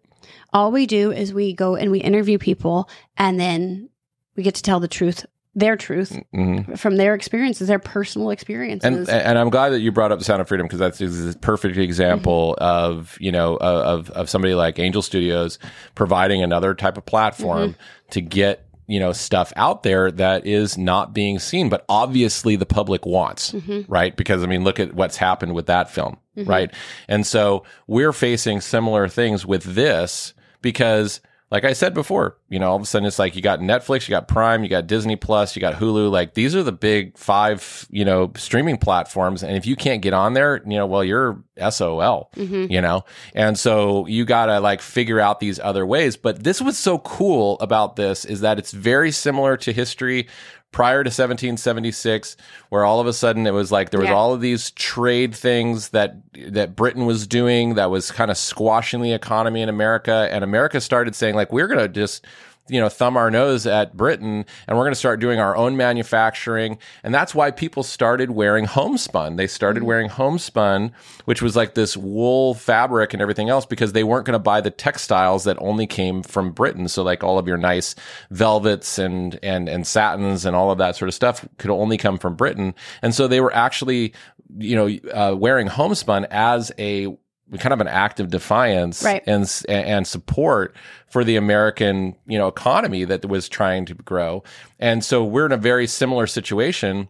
All 0.52 0.70
we 0.72 0.86
do 0.86 1.10
is 1.12 1.32
we 1.32 1.52
go 1.54 1.76
and 1.76 1.90
we 1.90 2.00
interview 2.00 2.38
people, 2.38 2.88
and 3.16 3.38
then 3.40 3.88
we 4.36 4.42
get 4.42 4.54
to 4.56 4.62
tell 4.62 4.80
the 4.80 4.88
truth, 4.88 5.24
their 5.54 5.76
truth 5.76 6.18
hmm 6.32 6.62
from 6.76 6.96
their 6.96 7.14
experiences, 7.14 7.68
their 7.68 7.78
personal 7.78 8.30
experiences. 8.30 9.08
And 9.08 9.22
and 9.22 9.38
I'm 9.38 9.50
glad 9.50 9.70
that 9.70 9.80
you 9.80 9.92
brought 9.92 10.10
up 10.12 10.18
the 10.18 10.24
Sound 10.24 10.40
of 10.40 10.48
Freedom 10.48 10.66
because 10.66 10.78
that's 10.78 11.00
a 11.00 11.38
perfect 11.38 11.76
example 11.76 12.56
Mm-hmm. 12.60 12.64
of 12.96 13.16
you 13.20 13.32
know 13.32 13.56
of 13.56 14.10
of 14.10 14.28
somebody 14.30 14.54
like 14.54 14.78
Angel 14.78 15.02
Studios 15.02 15.58
providing 15.94 16.42
another 16.42 16.74
type 16.74 16.96
of 16.96 17.04
platform 17.06 17.70
Mm-hmm. 17.70 18.10
to 18.12 18.20
get 18.22 18.66
you 18.92 19.00
know 19.00 19.12
stuff 19.12 19.52
out 19.56 19.82
there 19.82 20.10
that 20.12 20.46
is 20.46 20.76
not 20.76 21.12
being 21.14 21.38
seen, 21.38 21.68
but 21.68 21.84
obviously 21.88 22.56
the 22.56 22.66
public 22.66 23.06
wants, 23.06 23.52
Mm-hmm. 23.52 23.90
right? 23.90 24.16
Because 24.16 24.42
I 24.42 24.46
mean, 24.46 24.64
look 24.64 24.78
at 24.80 24.94
what's 24.94 25.16
happened 25.16 25.54
with 25.54 25.66
that 25.66 25.90
film, 25.90 26.18
right? 26.36 26.70
And 27.08 27.26
so 27.26 27.64
we're 27.86 28.12
facing 28.12 28.60
similar 28.60 29.08
things 29.08 29.46
with 29.46 29.62
this 29.64 30.34
because. 30.60 31.20
Like 31.52 31.64
I 31.64 31.74
said 31.74 31.92
before, 31.92 32.38
you 32.48 32.58
know, 32.58 32.70
all 32.70 32.76
of 32.76 32.80
a 32.80 32.86
sudden 32.86 33.06
it's 33.06 33.18
like 33.18 33.36
you 33.36 33.42
got 33.42 33.60
Netflix, 33.60 34.08
you 34.08 34.12
got 34.12 34.26
Prime, 34.26 34.64
you 34.64 34.70
got 34.70 34.86
Disney 34.86 35.16
Plus, 35.16 35.54
you 35.54 35.60
got 35.60 35.74
Hulu. 35.74 36.10
Like 36.10 36.32
these 36.32 36.56
are 36.56 36.62
the 36.62 36.72
big 36.72 37.18
five, 37.18 37.86
you 37.90 38.06
know, 38.06 38.32
streaming 38.36 38.78
platforms. 38.78 39.42
And 39.42 39.54
if 39.54 39.66
you 39.66 39.76
can't 39.76 40.00
get 40.00 40.14
on 40.14 40.32
there, 40.32 40.62
you 40.64 40.78
know, 40.78 40.86
well, 40.86 41.04
you're 41.04 41.44
SOL, 41.58 42.30
mm-hmm. 42.34 42.72
you 42.72 42.80
know? 42.80 43.04
And 43.34 43.58
so 43.58 44.06
you 44.06 44.24
got 44.24 44.46
to 44.46 44.60
like 44.60 44.80
figure 44.80 45.20
out 45.20 45.40
these 45.40 45.60
other 45.60 45.84
ways. 45.84 46.16
But 46.16 46.42
this 46.42 46.62
was 46.62 46.78
so 46.78 47.00
cool 47.00 47.60
about 47.60 47.96
this 47.96 48.24
is 48.24 48.40
that 48.40 48.58
it's 48.58 48.72
very 48.72 49.10
similar 49.10 49.58
to 49.58 49.74
history 49.74 50.28
prior 50.72 51.04
to 51.04 51.08
1776 51.08 52.36
where 52.70 52.84
all 52.84 52.98
of 53.00 53.06
a 53.06 53.12
sudden 53.12 53.46
it 53.46 53.52
was 53.52 53.70
like 53.70 53.90
there 53.90 54.00
was 54.00 54.08
Yeah. 54.08 54.14
all 54.14 54.32
of 54.32 54.40
these 54.40 54.70
trade 54.72 55.34
things 55.34 55.90
that 55.90 56.16
that 56.48 56.74
Britain 56.74 57.06
was 57.06 57.26
doing 57.26 57.74
that 57.74 57.90
was 57.90 58.10
kind 58.10 58.30
of 58.30 58.36
squashing 58.36 59.02
the 59.02 59.12
economy 59.12 59.60
in 59.62 59.68
America 59.68 60.28
and 60.32 60.42
America 60.42 60.80
started 60.80 61.14
saying 61.14 61.34
like 61.34 61.52
we're 61.52 61.66
going 61.68 61.78
to 61.78 61.88
just 61.88 62.24
you 62.68 62.80
know 62.80 62.88
thumb 62.88 63.16
our 63.16 63.30
nose 63.30 63.66
at 63.66 63.96
Britain 63.96 64.44
and 64.66 64.76
we're 64.78 64.84
going 64.84 64.92
to 64.92 64.98
start 64.98 65.20
doing 65.20 65.40
our 65.40 65.56
own 65.56 65.76
manufacturing. 65.76 66.78
And 67.02 67.14
that's 67.14 67.34
why 67.34 67.50
people 67.50 67.82
started 67.82 68.30
wearing 68.30 68.64
homespun. 68.64 69.36
They 69.36 69.46
started 69.46 69.82
wearing 69.82 70.08
homespun 70.08 70.92
which 71.24 71.42
was 71.42 71.56
like 71.56 71.74
this 71.74 71.96
wool 71.96 72.54
fabric 72.54 73.12
and 73.12 73.22
everything 73.22 73.48
else 73.48 73.66
because 73.66 73.92
they 73.92 74.04
weren't 74.04 74.26
going 74.26 74.32
to 74.34 74.38
buy 74.38 74.60
the 74.60 74.70
textiles 74.70 75.44
that 75.44 75.56
only 75.60 75.86
came 75.86 76.22
from 76.22 76.50
Britain. 76.50 76.88
So 76.88 77.02
like 77.02 77.22
all 77.22 77.38
of 77.38 77.46
your 77.46 77.56
nice 77.56 77.94
velvets 78.30 78.98
and 78.98 79.38
and 79.42 79.68
and 79.68 79.86
satins 79.86 80.44
and 80.44 80.56
all 80.56 80.70
of 80.70 80.78
that 80.78 80.96
sort 80.96 81.08
of 81.08 81.14
stuff 81.14 81.46
could 81.58 81.70
only 81.70 81.96
come 81.96 82.18
from 82.18 82.34
Britain. 82.34 82.74
And 83.02 83.14
so 83.14 83.28
they 83.28 83.40
were 83.40 83.54
actually 83.54 84.14
you 84.58 84.76
know 84.76 85.10
uh, 85.12 85.34
wearing 85.34 85.66
homespun 85.66 86.26
as 86.30 86.72
a 86.78 87.16
kind 87.58 87.72
of 87.72 87.80
an 87.80 87.88
act 87.88 88.20
of 88.20 88.30
defiance 88.30 89.02
Right. 89.02 89.22
and 89.26 89.48
and 89.68 90.06
support 90.06 90.74
for 91.08 91.24
the 91.24 91.36
American 91.36 92.16
you 92.26 92.38
know 92.38 92.48
economy 92.48 93.04
that 93.04 93.24
was 93.26 93.48
trying 93.48 93.84
to 93.86 93.94
grow. 93.94 94.42
And 94.78 95.04
so 95.04 95.24
we're 95.24 95.46
in 95.46 95.52
a 95.52 95.56
very 95.56 95.86
similar 95.86 96.26
situation 96.26 97.08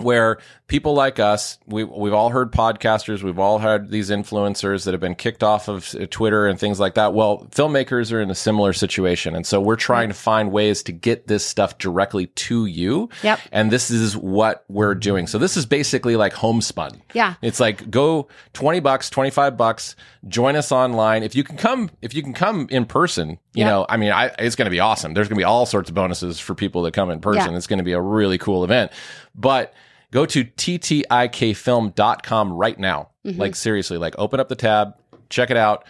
where 0.00 0.38
people 0.66 0.94
like 0.94 1.20
us, 1.20 1.58
we, 1.66 1.84
we've 1.84 2.12
all 2.12 2.30
heard 2.30 2.50
podcasters, 2.50 3.22
we've 3.22 3.38
all 3.38 3.58
had 3.58 3.90
these 3.90 4.10
influencers 4.10 4.84
that 4.84 4.92
have 4.92 5.00
been 5.00 5.14
kicked 5.14 5.44
off 5.44 5.68
of 5.68 5.94
uh, 5.94 6.06
Twitter 6.10 6.46
and 6.48 6.58
things 6.58 6.80
like 6.80 6.94
that. 6.94 7.14
Well, 7.14 7.46
filmmakers 7.52 8.12
are 8.12 8.20
in 8.20 8.28
a 8.28 8.34
similar 8.34 8.72
situation. 8.72 9.36
And 9.36 9.46
so 9.46 9.60
we're 9.60 9.76
trying 9.76 10.08
to 10.08 10.14
find 10.14 10.50
ways 10.50 10.82
to 10.84 10.92
get 10.92 11.28
this 11.28 11.44
stuff 11.44 11.78
directly 11.78 12.26
to 12.26 12.66
you. 12.66 13.08
Yep. 13.22 13.38
And 13.52 13.70
this 13.70 13.88
is 13.90 14.16
what 14.16 14.64
we're 14.68 14.96
doing. 14.96 15.28
So 15.28 15.38
this 15.38 15.56
is 15.56 15.64
basically 15.64 16.16
like 16.16 16.32
homespun. 16.32 17.00
Yeah. 17.12 17.34
It's 17.40 17.60
like 17.60 17.88
go 17.88 18.26
20 18.54 18.80
bucks, 18.80 19.08
25 19.10 19.56
bucks, 19.56 19.94
join 20.26 20.56
us 20.56 20.72
online. 20.72 21.22
If 21.22 21.36
you 21.36 21.44
can 21.44 21.56
come, 21.56 21.88
if 22.02 22.14
you 22.14 22.22
can 22.22 22.32
come 22.32 22.66
in 22.70 22.84
person, 22.86 23.30
you 23.54 23.62
Yeah. 23.62 23.68
know, 23.68 23.86
I 23.88 23.96
mean, 23.96 24.10
I, 24.10 24.32
it's 24.40 24.56
going 24.56 24.66
to 24.66 24.70
be 24.72 24.80
awesome. 24.80 25.14
There's 25.14 25.28
going 25.28 25.36
to 25.36 25.40
be 25.40 25.44
all 25.44 25.66
sorts 25.66 25.88
of 25.88 25.94
bonuses 25.94 26.40
for 26.40 26.56
people 26.56 26.82
that 26.82 26.94
come 26.94 27.10
in 27.10 27.20
person. 27.20 27.52
Yeah. 27.52 27.56
It's 27.56 27.68
going 27.68 27.78
to 27.78 27.84
be 27.84 27.92
a 27.92 28.00
really 28.00 28.38
cool 28.38 28.64
event. 28.64 28.90
But 29.36 29.72
go 30.14 30.24
to 30.24 30.44
ttikfilm.com 30.44 32.52
right 32.52 32.78
now. 32.78 33.10
Mm-hmm. 33.26 33.40
Like 33.40 33.56
seriously, 33.56 33.98
like 33.98 34.14
open 34.16 34.38
up 34.38 34.48
the 34.48 34.54
tab, 34.54 34.94
check 35.28 35.50
it 35.50 35.56
out, 35.56 35.84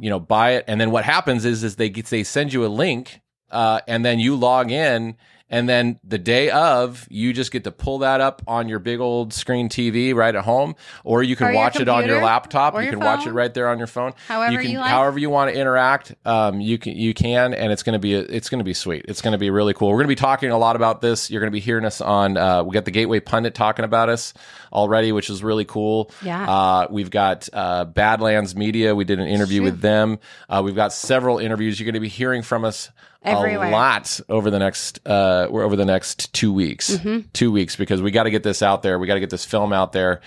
you 0.00 0.10
know, 0.10 0.18
buy 0.18 0.54
it. 0.54 0.64
And 0.66 0.80
then 0.80 0.90
what 0.90 1.04
happens 1.04 1.44
is, 1.44 1.62
is 1.62 1.76
they 1.76 1.88
get, 1.88 2.06
they 2.06 2.24
send 2.24 2.52
you 2.52 2.66
a 2.66 2.68
link, 2.68 3.20
uh, 3.52 3.82
and 3.86 4.04
then 4.04 4.18
you 4.18 4.34
log 4.34 4.72
in 4.72 5.16
and 5.48 5.68
then 5.68 6.00
the 6.02 6.18
day 6.18 6.50
of, 6.50 7.06
you 7.10 7.32
just 7.32 7.52
get 7.52 7.64
to 7.64 7.70
pull 7.70 7.98
that 7.98 8.20
up 8.20 8.42
on 8.48 8.68
your 8.68 8.78
big 8.78 9.00
old 9.00 9.32
screen 9.32 9.68
TV 9.68 10.14
right 10.14 10.34
at 10.34 10.44
home, 10.44 10.74
or 11.04 11.22
you 11.22 11.36
can 11.36 11.48
Or 11.48 11.54
watch 11.54 11.78
it 11.78 11.88
on 11.88 12.06
your 12.06 12.20
laptop. 12.22 12.74
You 12.74 12.80
your 12.80 12.90
can 12.90 13.00
watch 13.00 13.26
it 13.26 13.32
right 13.32 13.52
there 13.52 13.68
on 13.68 13.78
your 13.78 13.86
phone. 13.86 14.12
However 14.26 14.52
you 14.52 14.58
can, 14.58 14.70
you 14.70 14.78
like. 14.78 14.90
however 14.90 15.18
you 15.18 15.30
want 15.30 15.52
to 15.52 15.58
interact, 15.60 16.14
um, 16.24 16.60
you 16.60 16.78
can, 16.78 16.96
you 16.96 17.14
can, 17.14 17.54
and 17.54 17.72
it's 17.72 17.82
going 17.82 17.92
to 17.94 17.98
be, 17.98 18.14
it's 18.14 18.48
going 18.48 18.58
to 18.58 18.64
be 18.64 18.74
sweet. 18.74 19.04
It's 19.08 19.22
going 19.22 19.32
to 19.32 19.38
be 19.38 19.50
really 19.50 19.74
cool. 19.74 19.88
We're 19.90 19.98
going 19.98 20.06
to 20.06 20.08
be 20.08 20.14
talking 20.16 20.50
a 20.50 20.58
lot 20.58 20.74
about 20.76 21.00
this. 21.00 21.30
You're 21.30 21.40
going 21.40 21.50
to 21.52 21.56
be 21.56 21.60
hearing 21.60 21.84
us 21.84 22.00
on, 22.00 22.36
uh, 22.36 22.64
we 22.64 22.74
got 22.74 22.84
the 22.84 22.90
Gateway 22.90 23.20
Pundit 23.20 23.54
talking 23.54 23.84
about 23.84 24.08
us 24.08 24.34
already, 24.72 25.12
which 25.12 25.30
is 25.30 25.42
really 25.44 25.64
cool. 25.64 26.10
Yeah. 26.22 26.50
Uh, 26.50 26.86
we've 26.90 27.10
got, 27.10 27.48
uh, 27.52 27.84
Badlands 27.84 28.56
Media. 28.56 28.94
We 28.94 29.04
did 29.04 29.20
an 29.20 29.28
interview 29.28 29.58
Sure. 29.58 29.64
with 29.70 29.80
them. 29.80 30.18
Uh, 30.48 30.60
we've 30.64 30.74
got 30.74 30.92
several 30.92 31.38
interviews. 31.38 31.78
You're 31.78 31.84
going 31.86 31.94
to 31.94 32.00
be 32.00 32.08
hearing 32.08 32.42
from 32.42 32.64
us 32.64 32.90
Everywhere. 33.26 33.68
a 33.68 33.70
lot 33.70 34.20
over 34.28 34.50
the 34.50 34.58
next 34.58 35.00
uh 35.06 35.48
we're 35.50 35.64
over 35.64 35.76
the 35.76 35.84
next 35.84 36.32
two 36.32 36.52
weeks 36.52 36.90
Mm-hmm. 36.96 37.28
two 37.32 37.50
weeks 37.52 37.76
because 37.76 38.00
we 38.02 38.10
got 38.10 38.24
to 38.24 38.30
get 38.30 38.42
this 38.42 38.62
out 38.62 38.82
there 38.82 38.98
we 38.98 39.06
got 39.06 39.14
to 39.14 39.20
get 39.20 39.30
this 39.30 39.44
film 39.44 39.72
out 39.72 39.92
there 39.92 40.20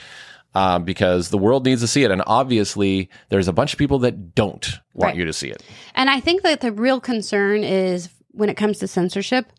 um, 0.56 0.84
because 0.84 1.30
the 1.30 1.38
world 1.38 1.64
needs 1.66 1.82
to 1.82 1.88
see 1.88 2.04
it 2.04 2.12
and 2.12 2.24
obviously 2.26 3.10
there's 3.30 3.48
a 3.48 3.54
bunch 3.54 3.72
of 3.74 3.80
people 3.80 4.00
that 4.00 4.34
don't 4.36 4.68
want 4.94 5.12
Right. 5.12 5.16
you 5.18 5.26
to 5.26 5.34
see 5.34 5.50
it 5.50 5.64
And 5.96 6.10
I 6.10 6.20
think 6.20 6.42
that 6.44 6.62
the 6.62 6.72
real 6.72 7.00
concern 7.00 7.64
is 7.64 8.10
when 8.32 8.50
it 8.50 8.56
comes 8.58 8.80
to 8.80 8.88
censorship 8.88 9.52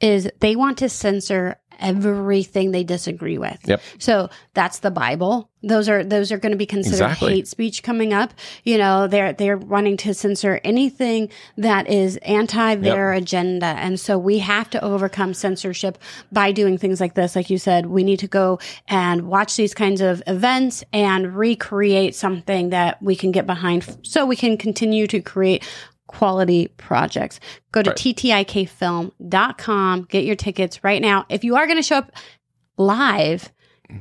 is 0.00 0.28
they 0.40 0.56
want 0.56 0.78
to 0.78 0.88
censor 0.88 1.58
everything 1.80 2.70
they 2.70 2.84
disagree 2.84 3.38
with. 3.38 3.58
Yep. 3.64 3.80
So 3.98 4.30
that's 4.54 4.80
the 4.80 4.90
Bible. 4.90 5.50
Those 5.62 5.88
are 5.88 6.04
those 6.04 6.30
are 6.30 6.38
going 6.38 6.52
to 6.52 6.58
be 6.58 6.66
considered 6.66 6.94
Exactly. 6.94 7.34
hate 7.34 7.48
speech 7.48 7.82
coming 7.82 8.12
up. 8.12 8.34
You 8.64 8.78
know, 8.78 9.06
they're 9.06 9.32
they're 9.32 9.56
wanting 9.56 9.96
to 9.98 10.14
censor 10.14 10.60
anything 10.62 11.30
that 11.56 11.88
is 11.88 12.16
anti 12.18 12.74
their 12.76 13.12
agenda. 13.12 13.66
And 13.66 13.98
so 13.98 14.18
we 14.18 14.38
have 14.38 14.68
to 14.70 14.84
overcome 14.84 15.32
censorship 15.34 15.98
by 16.30 16.52
doing 16.52 16.76
things 16.76 17.00
like 17.00 17.14
this. 17.14 17.34
Like 17.34 17.50
you 17.50 17.58
said, 17.58 17.86
we 17.86 18.04
need 18.04 18.18
to 18.20 18.28
go 18.28 18.58
and 18.88 19.26
watch 19.26 19.56
these 19.56 19.74
kinds 19.74 20.00
of 20.00 20.22
events 20.26 20.84
and 20.92 21.34
recreate 21.34 22.14
something 22.14 22.70
that 22.70 23.02
we 23.02 23.16
can 23.16 23.32
get 23.32 23.46
behind 23.46 23.98
so 24.02 24.26
we 24.26 24.36
can 24.36 24.58
continue 24.58 25.06
to 25.06 25.20
create 25.20 25.64
quality 26.14 26.68
projects. 26.76 27.40
Go 27.72 27.82
to 27.82 27.90
ttikfilm.com, 27.90 30.02
get 30.04 30.24
your 30.24 30.36
tickets 30.36 30.84
right 30.84 31.02
now. 31.02 31.26
If 31.28 31.42
you 31.44 31.56
are 31.56 31.66
going 31.66 31.78
to 31.78 31.82
show 31.82 31.96
up 31.98 32.12
live, 32.76 33.52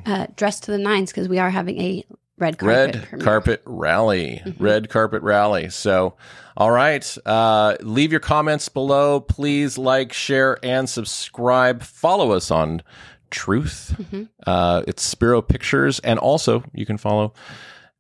uh, 0.06 0.28
dressed 0.36 0.64
to 0.64 0.72
the 0.72 0.78
nines, 0.78 1.12
because 1.12 1.28
we 1.28 1.40
are 1.40 1.50
having 1.50 1.82
a 1.82 2.04
red 2.38 2.58
carpet. 2.58 2.96
red 2.96 3.04
premiere. 3.08 3.24
carpet 3.24 3.62
rally 3.66 4.42
red 4.58 4.90
carpet 4.90 5.22
rally 5.22 5.70
so 5.70 6.16
all 6.58 6.72
right 6.72 7.16
uh 7.28 7.76
leave 7.82 8.12
your 8.12 8.20
comments 8.20 8.68
below 8.70 9.20
please 9.20 9.78
like 9.78 10.12
share 10.12 10.58
and 10.64 10.90
subscribe 10.90 11.84
follow 11.84 12.32
us 12.32 12.50
on 12.50 12.82
truth 13.30 13.96
uh 14.48 14.82
it's 14.88 15.04
spero 15.04 15.44
pictures 15.44 16.00
and 16.00 16.18
also 16.18 16.64
you 16.74 16.88
can 16.88 16.98
follow 16.98 17.34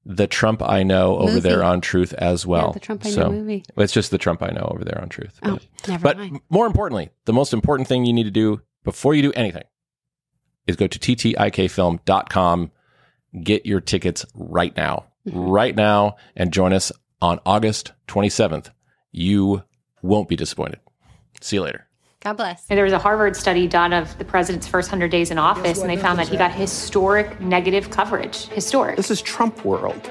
the 0.05 0.27
trump 0.27 0.61
i 0.61 0.83
know 0.83 1.15
over 1.17 1.33
Movie. 1.35 1.39
there 1.49 1.63
on 1.63 1.79
truth 1.81 2.13
as 2.15 2.45
well 2.45 2.73
the 2.73 2.79
Trump 2.79 3.05
I 3.05 3.09
Know 3.09 3.15
so 3.15 3.29
movie. 3.31 3.63
it's 3.77 3.93
just 3.93 4.11
the 4.11 4.17
trump 4.17 4.43
i 4.43 4.49
know 4.49 4.67
over 4.73 4.83
there 4.83 4.99
on 5.01 5.07
truth 5.09 5.39
Oh, 5.43 5.53
But- 5.53 5.87
never 5.87 6.03
but 6.03 6.17
mind. 6.17 6.41
more 6.49 6.65
importantly, 6.65 7.09
the 7.25 7.33
most 7.33 7.53
important 7.53 7.87
thing 7.87 8.05
you 8.05 8.11
need 8.13 8.23
to 8.25 8.31
do 8.31 8.61
before 8.83 9.13
you 9.13 9.21
do 9.21 9.31
anything 9.33 9.63
is 10.67 10.75
go 10.77 10.87
to 10.87 10.99
ttikfilm.com, 10.99 12.71
get 13.43 13.65
your 13.65 13.81
tickets 13.81 14.25
right 14.35 14.75
now, 14.77 15.05
Mm-hmm. 15.27 15.39
right 15.39 15.73
now, 15.75 16.17
and 16.35 16.51
join 16.51 16.73
us 16.73 16.91
on 17.21 17.39
August 17.45 17.93
27th. 18.09 18.71
You 19.13 19.63
won't 20.01 20.27
be 20.27 20.35
disappointed. 20.35 20.79
See 21.39 21.55
you 21.55 21.61
later. 21.63 21.87
God 22.23 22.37
bless. 22.37 22.63
There 22.67 22.85
was 22.85 22.93
a 22.93 22.99
Harvard 22.99 23.35
study 23.35 23.67
done 23.67 23.91
of 23.91 24.17
the 24.17 24.23
president's 24.23 24.65
first 24.65 24.89
100 24.89 25.11
days 25.11 25.29
in 25.29 25.37
office, 25.37 25.81
and 25.81 25.89
they 25.89 25.97
found 25.97 26.17
that 26.19 26.29
he 26.29 26.37
got 26.37 26.53
historic 26.53 27.41
negative 27.41 27.89
coverage. 27.89 28.47
Historic. 28.47 28.95
This 28.95 29.11
is 29.11 29.21
Trump 29.21 29.65
world. 29.65 30.09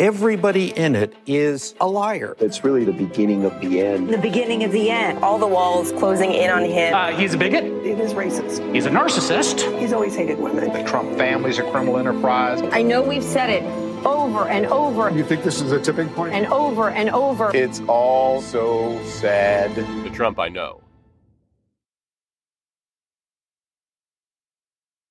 Everybody 0.00 0.76
in 0.76 0.96
it 0.96 1.14
is 1.24 1.76
a 1.80 1.86
liar. 1.86 2.34
It's 2.40 2.64
really 2.64 2.84
the 2.84 2.92
beginning 2.92 3.44
of 3.44 3.60
the 3.60 3.80
end. 3.80 4.08
The 4.08 4.18
beginning 4.18 4.64
of 4.64 4.72
the 4.72 4.90
end. 4.90 5.22
All 5.22 5.38
the 5.38 5.46
walls 5.46 5.92
closing 5.92 6.32
in 6.32 6.50
on 6.50 6.64
him. 6.64 6.94
Uh, 6.94 7.12
he's 7.12 7.34
a 7.34 7.38
bigot. 7.38 7.62
It 7.62 8.00
is 8.00 8.12
racist. 8.12 8.74
He's 8.74 8.86
a 8.86 8.90
narcissist. 8.90 9.78
He's 9.78 9.92
always 9.92 10.16
hated 10.16 10.40
women. 10.40 10.72
The 10.72 10.82
Trump 10.82 11.16
family's 11.16 11.60
a 11.60 11.70
criminal 11.70 11.96
enterprise. 11.96 12.60
I 12.72 12.82
know 12.82 13.02
we've 13.02 13.22
said 13.22 13.50
it 13.50 13.62
over 14.04 14.48
and 14.48 14.66
over. 14.66 15.10
You 15.10 15.22
think 15.22 15.44
this 15.44 15.60
is 15.60 15.70
a 15.70 15.80
tipping 15.80 16.08
point? 16.08 16.34
And 16.34 16.46
over 16.46 16.90
and 16.90 17.08
over. 17.10 17.54
It's 17.54 17.80
all 17.86 18.42
so 18.42 19.00
sad. 19.04 19.72
The 19.76 20.10
Trump 20.10 20.40
I 20.40 20.48
know. 20.48 20.81